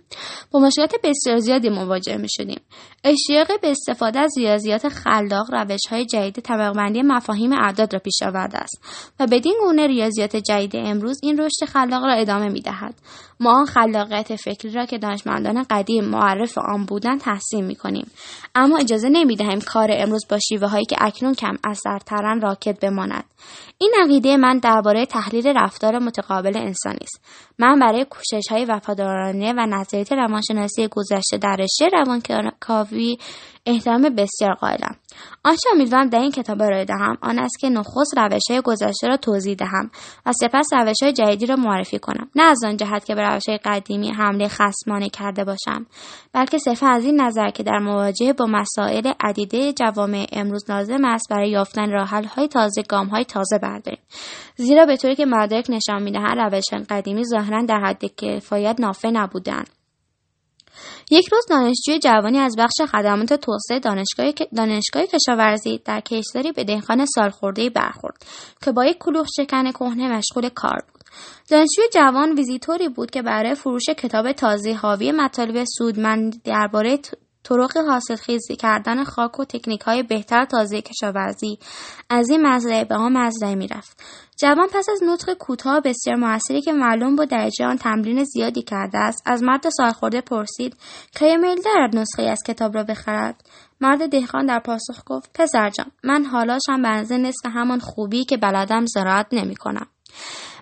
با 0.52 0.60
مشکلات 0.60 0.96
بسیار 1.04 1.38
زیادی 1.38 1.70
مواجه 1.70 2.18
می 2.18 2.28
شدیم 2.30 2.60
اشتیاق 3.04 3.62
به 3.62 3.72
استفاده 3.72 4.20
از 4.20 4.34
ریاضیات 4.38 4.90
خلاق 4.90 5.54
روش 5.54 5.82
های 5.90 6.06
جدید 6.06 6.40
طبقه‌بندی 6.40 7.02
مفاهیم 7.02 7.54
اعداد 7.54 7.94
را 7.94 8.00
پیش 8.00 8.24
آورده 8.24 8.58
است 8.58 8.84
و 9.20 9.28
بدین 9.32 9.58
گونه 9.62 9.88
ریاضیات 9.88 10.36
جدید 10.36 10.72
امروز 10.76 11.20
این 11.24 11.38
رشد 11.38 11.66
خلاق 11.66 12.04
را 12.04 12.14
ادامه 12.14 12.50
می 12.50 12.62
دهد 12.62 12.96
ما 13.42 13.60
آن 13.60 13.66
خلاقیت 13.66 14.36
فکری 14.36 14.72
را 14.72 14.86
که 14.86 14.98
دانشمندان 14.98 15.66
قدیم 15.70 16.06
معرف 16.06 16.58
آن 16.58 16.86
بودند 16.86 17.20
تحسین 17.20 17.66
می 17.66 17.76
کنیم 17.76 18.12
اما 18.56 18.78
اجازه 18.78 19.10
نمی 19.10 19.36
دهیم 19.36 19.60
کار 19.60 19.90
امروز 19.92 20.28
با 20.30 20.40
شیوه 20.40 20.68
هایی 20.68 20.86
که 20.86 20.96
اکنون 21.00 21.34
کم 21.34 21.58
اثرترن 21.64 22.42
راکت 22.42 22.80
بماند. 22.80 23.24
این 23.78 23.94
عقیده 24.04 24.38
من 24.38 24.58
درباره 24.58 25.06
تحلیل 25.06 25.48
رفتار 25.48 26.00
متقابل 26.00 26.58
انسانی 26.58 27.00
است. 27.02 27.22
من 27.60 27.80
برای 27.80 28.06
کوشش 28.06 28.48
های 28.50 28.66
وفادارانه 28.66 29.54
و 29.54 29.66
نظریات 29.66 30.12
روانشناسی 30.12 30.88
گذشته 30.88 31.38
در 31.38 31.56
رشته 31.60 31.86
روانکاوی 31.94 33.18
احترام 33.66 34.02
بسیار 34.02 34.54
قائلم. 34.54 34.96
آنچه 35.44 35.70
امیدوارم 35.74 36.10
در 36.10 36.20
این 36.20 36.32
کتاب 36.32 36.62
ارائه 36.62 36.86
دهم 36.86 37.18
آن 37.22 37.40
است 37.40 37.60
که 37.60 37.70
نخست 37.70 38.18
های 38.50 38.62
گذشته 38.62 39.08
را 39.08 39.18
توضیح 39.18 39.56
دهم 39.56 39.92
و 40.26 40.32
سپس 40.34 40.68
های 41.02 41.14
جدیدی 41.14 41.46
را 41.46 41.56
معرفی 41.56 42.00
کنم. 42.00 42.30
نه 42.36 42.44
از 42.44 42.64
آن 42.64 42.78
جهت 42.78 43.06
که 43.06 43.16
به 43.16 43.22
های 43.48 43.60
قدیمی 43.66 44.12
حمله 44.12 44.48
خصمانه 44.48 45.10
کرده 45.10 45.44
باشم 45.44 45.86
بلکه 46.34 46.58
صرفا 46.58 46.88
از 46.88 47.06
این 47.06 47.22
نظر 47.22 47.50
که 47.50 47.64
در 47.64 47.80
مواجهه 47.80 48.34
با 48.34 48.46
مسائل 48.46 49.12
عدیده 49.20 49.74
جوامع 49.74 50.26
امروز 50.32 50.70
لازم 50.70 51.06
است 51.06 51.30
برای 51.30 51.50
یافتن 51.50 52.06
های 52.36 52.48
تازه 52.48 52.84
های 53.12 53.26
تازه 53.26 53.58
برداریم. 53.58 54.02
زیرا 54.56 54.86
به 54.86 54.98
طوری 54.98 55.16
که 55.16 55.26
مدارک 55.26 55.66
نشان 55.70 56.04
می‌دهند 56.04 56.40
روش 56.40 56.64
قدیمی 56.90 57.24
ظاهرا 57.26 57.66
در 57.66 57.80
حد 57.80 58.06
کفایت 58.06 58.76
نافع 58.80 59.10
نبودند 59.10 59.70
یک 61.12 61.28
روز 61.32 61.46
دانشجوی 61.50 62.00
جوانی 62.00 62.38
از 62.38 62.56
بخش 62.58 62.82
خدمات 62.92 63.34
توسعه 63.34 63.80
دانشگاه 63.80 64.32
دانشگاه 64.56 65.06
کشاورزی 65.06 65.82
در 65.86 66.00
کشتاری 66.00 66.52
به 66.52 66.64
دهقان 66.64 67.06
سالخورده 67.06 67.70
برخورد 67.70 68.26
که 68.64 68.72
با 68.72 68.86
یک 68.86 68.98
کلوخ 68.98 69.28
شکن 69.38 69.72
کهنه 69.72 70.18
مشغول 70.18 70.50
کار 70.50 70.84
بود. 70.94 71.01
دانشجوی 71.50 71.86
جوان 71.94 72.36
ویزیتوری 72.36 72.90
بود 72.90 73.12
که 73.12 73.22
برای 73.22 73.56
فروش 73.56 73.90
کتاب 73.90 74.32
تازه 74.32 74.74
حاوی 74.74 75.12
مطالب 75.12 75.64
سودمند 75.78 76.44
درباره 76.44 77.00
طرق 77.44 78.00
خیزی 78.16 78.56
کردن 78.56 79.04
خاک 79.04 79.40
و 79.40 79.46
تکنیک 79.46 79.82
های 79.82 80.04
بهتر 80.04 80.46
تازه 80.46 80.82
کشاورزی 80.82 81.60
از 82.10 82.30
این 82.30 82.48
مزرعه 82.48 82.86
به 82.86 82.96
آن 82.96 83.18
مزرعه 83.18 83.56
می‌رفت 83.56 84.04
جوان 84.38 84.68
پس 84.74 84.90
از 84.90 85.04
نطق 85.04 85.34
کوتاه 85.34 85.80
بسیار 85.80 86.16
موثری 86.16 86.62
که 86.62 86.74
معلوم 86.74 87.16
بود 87.16 87.30
درجه 87.30 87.66
آن 87.66 87.78
تمرین 87.78 88.24
زیادی 88.24 88.62
کرده 88.62 88.98
است 88.98 89.24
از 89.26 89.44
مرد 89.44 89.70
سالخورده 89.70 90.22
پرسید 90.22 90.78
که 91.12 91.38
میل 91.38 91.62
دارد 91.62 91.96
نسخه 91.96 92.24
از 92.24 92.40
کتاب 92.48 92.76
را 92.76 92.84
بخرد 92.84 93.44
مرد 93.82 94.10
دهقان 94.10 94.46
در 94.46 94.60
پاسخ 94.60 95.04
گفت 95.06 95.30
پسرجان 95.34 95.92
من 96.04 96.26
حالاشم 96.26 96.82
به 96.82 97.18
نصف 97.18 97.46
همان 97.46 97.80
خوبی 97.80 98.26
که 98.26 98.38
بلدم 98.38 98.86
زراعت 98.86 99.28
نمی 99.32 99.56
کنم. 99.56 99.88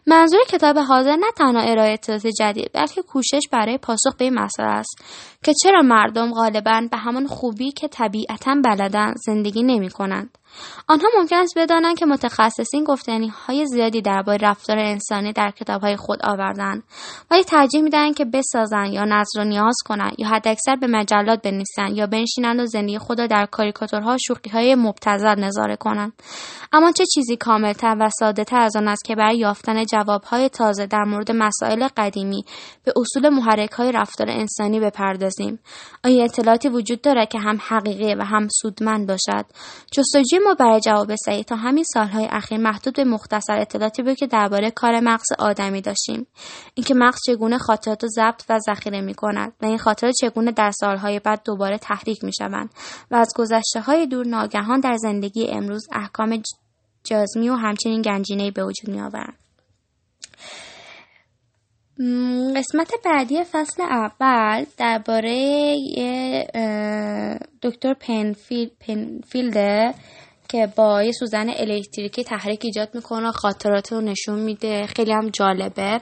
منظور 0.07 0.39
کتاب 0.49 0.77
حاضر 0.77 1.15
نه 1.15 1.31
تنها 1.37 1.61
ارائه 1.61 1.93
اطلاعات 1.93 2.27
جدید 2.27 2.71
بلکه 2.73 3.01
کوشش 3.01 3.41
برای 3.51 3.77
پاسخ 3.77 4.15
به 4.17 4.25
این 4.25 4.33
مسئله 4.33 4.67
است 4.67 5.03
که 5.43 5.53
چرا 5.63 5.81
مردم 5.81 6.33
غالبا 6.33 6.87
به 6.91 6.97
همان 6.97 7.27
خوبی 7.27 7.71
که 7.71 7.87
طبیعتا 7.87 8.55
بلدن 8.65 9.13
زندگی 9.25 9.63
نمی 9.63 9.89
کنند 9.89 10.37
آنها 10.87 11.07
ممکن 11.17 11.35
است 11.35 11.57
بدانند 11.57 11.97
که 11.97 12.05
متخصصین 12.05 12.83
گفتنی 12.83 13.27
های 13.27 13.65
زیادی 13.65 14.01
درباره 14.01 14.37
رفتار 14.41 14.79
انسانی 14.79 15.33
در 15.33 15.51
کتاب 15.51 15.81
های 15.81 15.95
خود 15.95 16.19
آوردن 16.23 16.83
ولی 17.31 17.43
ترجیح 17.43 17.81
می‌دهند 17.81 18.15
که 18.15 18.25
بسازند 18.25 18.93
یا 18.93 19.05
نظر 19.05 19.39
و 19.39 19.43
نیاز 19.43 19.75
کنند 19.85 20.15
یا 20.17 20.27
حداکثر 20.27 20.75
به 20.75 20.87
مجلات 20.87 21.41
بنویسند 21.41 21.97
یا 21.97 22.07
بنشینند 22.07 22.59
و 22.59 22.65
زندگی 22.65 22.97
خود 22.97 23.19
را 23.19 23.27
در 23.27 23.45
کاریکاتورها 23.45 24.13
و 24.13 24.17
شوخی 24.27 24.49
های 24.49 24.75
مبتذل 24.75 25.39
نظاره 25.39 25.75
کنند. 25.75 26.13
اما 26.71 26.91
چه 26.91 27.03
چیزی 27.13 27.37
کاملتر 27.37 27.95
و 27.99 28.09
ساده 28.19 28.43
تر 28.43 28.59
از 28.59 28.75
آن 28.75 28.87
است 28.87 29.05
که 29.05 29.15
برای 29.15 29.37
یافتن 29.37 29.85
جواب 29.85 30.23
های 30.23 30.49
تازه 30.49 30.85
در 30.85 31.03
مورد 31.03 31.31
مسائل 31.31 31.87
قدیمی 31.97 32.45
به 32.83 32.93
اصول 32.95 33.29
محرک 33.29 33.71
های 33.71 33.91
رفتار 33.91 34.29
انسانی 34.29 34.79
بپردازیم؟ 34.79 35.59
آیا 36.05 36.23
اطلاعاتی 36.23 36.69
وجود 36.69 37.01
دارد 37.01 37.29
که 37.29 37.39
هم 37.39 37.57
حقیقی 37.67 38.15
و 38.15 38.23
هم 38.23 38.47
سودمند 38.61 39.07
باشد؟ 39.07 39.45
جستجوی 39.91 40.39
برای 40.55 40.79
جواب 40.79 41.15
صحیح 41.15 41.43
تا 41.43 41.55
همین 41.55 41.83
سالهای 41.93 42.27
اخیر 42.31 42.57
محدود 42.57 42.95
به 42.95 43.03
مختصر 43.03 43.59
اطلاعاتی 43.59 44.03
بود 44.03 44.15
که 44.15 44.27
درباره 44.27 44.71
کار 44.71 44.99
مغز 44.99 45.31
آدمی 45.39 45.81
داشتیم 45.81 46.27
اینکه 46.73 46.93
مغز 46.93 47.19
چگونه 47.25 47.57
خاطرات 47.57 48.03
رو 48.03 48.09
ضبط 48.09 48.43
و 48.49 48.59
ذخیره 48.59 49.01
می 49.01 49.13
کند 49.13 49.53
و 49.61 49.65
این 49.65 49.77
خاطرات 49.77 50.13
چگونه 50.21 50.51
در 50.51 50.71
سالهای 50.71 51.19
بعد 51.19 51.41
دوباره 51.45 51.77
تحریک 51.77 52.23
می 52.23 52.31
شوند 52.39 52.69
و 53.11 53.15
از 53.15 53.33
گذشته 53.35 53.81
های 53.81 54.07
دور 54.07 54.25
ناگهان 54.25 54.79
در 54.79 54.95
زندگی 54.97 55.47
امروز 55.47 55.87
احکام 55.91 56.41
جازمی 57.03 57.49
و 57.49 57.55
همچنین 57.55 58.01
گنجینه 58.01 58.51
به 58.51 58.63
وجود 58.63 58.95
می. 58.95 59.01
قسمت 62.55 62.91
بعدی 63.05 63.43
فصل 63.43 63.83
اول 63.83 64.65
درباره 64.77 65.75
دکتر 67.61 67.93
پنفیلده 68.79 69.93
که 70.49 70.73
با 70.75 71.03
یه 71.03 71.11
سوزن 71.11 71.49
الکتریکی 71.49 72.23
تحریک 72.23 72.59
ایجاد 72.63 72.95
می‌کنه 72.95 73.31
خاطرات 73.31 73.93
رو 73.93 74.01
نشون 74.01 74.39
میده. 74.39 74.85
خیلی 74.85 75.11
هم 75.11 75.29
جالبه. 75.29 76.01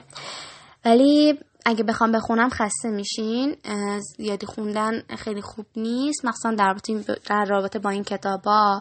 ولی 0.84 1.38
اگه 1.66 1.84
بخوام 1.84 2.12
بخونم 2.12 2.48
خسته 2.48 2.90
میشین. 2.90 3.56
زیادی 4.16 4.46
خوندن 4.46 5.00
خیلی 5.00 5.40
خوب 5.40 5.66
نیست. 5.76 6.24
مخصوصا 6.24 6.50
در 6.50 6.66
رابطه, 6.66 7.04
در 7.28 7.44
رابطه 7.48 7.78
با 7.78 7.90
این 7.90 8.04
کتابا. 8.04 8.80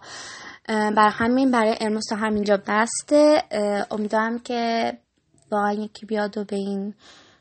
برای 0.67 1.11
همین 1.11 1.51
برای 1.51 1.75
تا 2.09 2.15
همینجا 2.15 2.57
بسته. 2.67 3.43
امیدوارم 3.91 4.39
که 4.39 4.93
واقعا 5.51 5.73
یکی 5.73 6.05
بیاد 6.05 6.37
و 6.37 6.43
به 6.43 6.55
این 6.55 6.93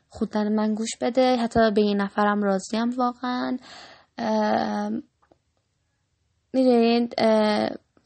خوندن 0.08 0.52
من 0.52 0.74
گوش 0.74 0.90
بده 1.00 1.36
حتی 1.36 1.70
به 1.70 1.80
این 1.80 2.00
نفرم 2.00 2.42
راضیم 2.42 2.90
واقعا. 2.90 3.58
می‌دونید 6.52 7.14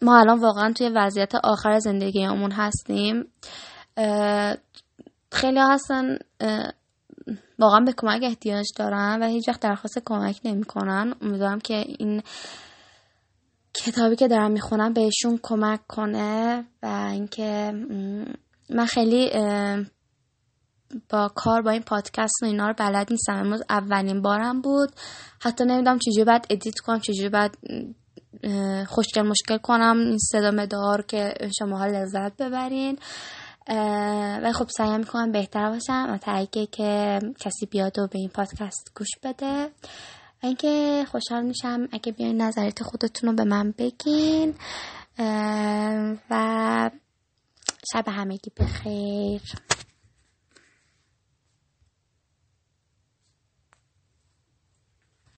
ما 0.03 0.21
الان 0.21 0.39
واقعا 0.41 0.73
توی 0.73 0.89
وضعیت 0.89 1.35
آخر 1.35 1.79
زندگیمون 1.79 2.53
هستیم. 2.53 3.25
خیلی 5.33 5.59
هستن 5.59 6.19
واقعا 7.59 7.81
به 7.81 7.93
کمک 7.97 8.21
احتیاج 8.23 8.67
دارن 8.77 9.23
و 9.23 9.27
هیچ 9.27 9.49
وقت 9.49 9.61
درخواست 9.61 9.99
کمک 10.05 10.41
نمی‌کنن. 10.45 11.15
امیدوارم 11.23 11.61
که 11.61 11.75
این 11.75 12.23
کتابی 13.75 14.17
که 14.17 14.29
دارم 14.29 14.51
می‌خونم 14.51 14.93
بهشون 14.93 15.39
کمک 15.43 15.81
کنه 15.87 16.65
و 16.83 16.87
اینکه 17.13 17.73
من 18.71 18.87
خیلی 18.87 19.31
با 21.11 21.29
کار 21.35 21.63
با 21.63 21.71
این 21.71 21.83
پادکست 21.83 22.43
و 22.43 22.47
اینا 22.47 22.67
رو 22.69 22.75
بلد 22.79 23.11
نیستم. 23.11 23.59
اولین 23.71 24.23
بارم 24.23 24.61
بود. 24.61 24.91
حتی 25.41 25.65
نمی‌دونم 25.65 25.99
چجوری 25.99 26.25
باید 26.25 26.47
ادیت 26.51 26.79
کنم 26.79 27.01
چجوری 27.01 27.29
باید 27.29 27.59
خوشگل 28.89 29.23
مشکل 29.23 29.57
کنم. 29.57 29.99
این 29.99 30.19
صدا 30.19 30.51
مدار 30.51 31.03
که 31.03 31.35
شما 31.59 31.87
لذت 31.87 32.37
ببرین. 32.37 32.99
و 34.43 34.53
خب 34.55 34.69
سعی 34.69 34.99
می‌کنم 34.99 35.33
بهتر 35.33 35.71
باشم. 35.71 36.11
و 36.11 36.19
تحقیقه 36.19 36.67
که 36.67 37.19
کسی 37.41 37.67
بیاد 37.67 37.99
و 37.99 38.07
به 38.07 38.19
این 38.19 38.29
پادکست 38.29 38.93
گوش 38.97 39.09
بده. 39.23 39.71
اینکه 40.43 41.05
خوشحال 41.11 41.43
میشم 41.43 41.89
اگه 41.93 42.13
بیاین 42.13 42.43
نظریت 42.43 42.83
خودتون 42.83 43.31
رو 43.31 43.37
به 43.37 43.45
من 43.45 43.75
بگین. 43.79 44.55
و 46.31 46.91
شب 47.93 48.09
همگی 48.09 48.51
بخیر. 48.61 49.43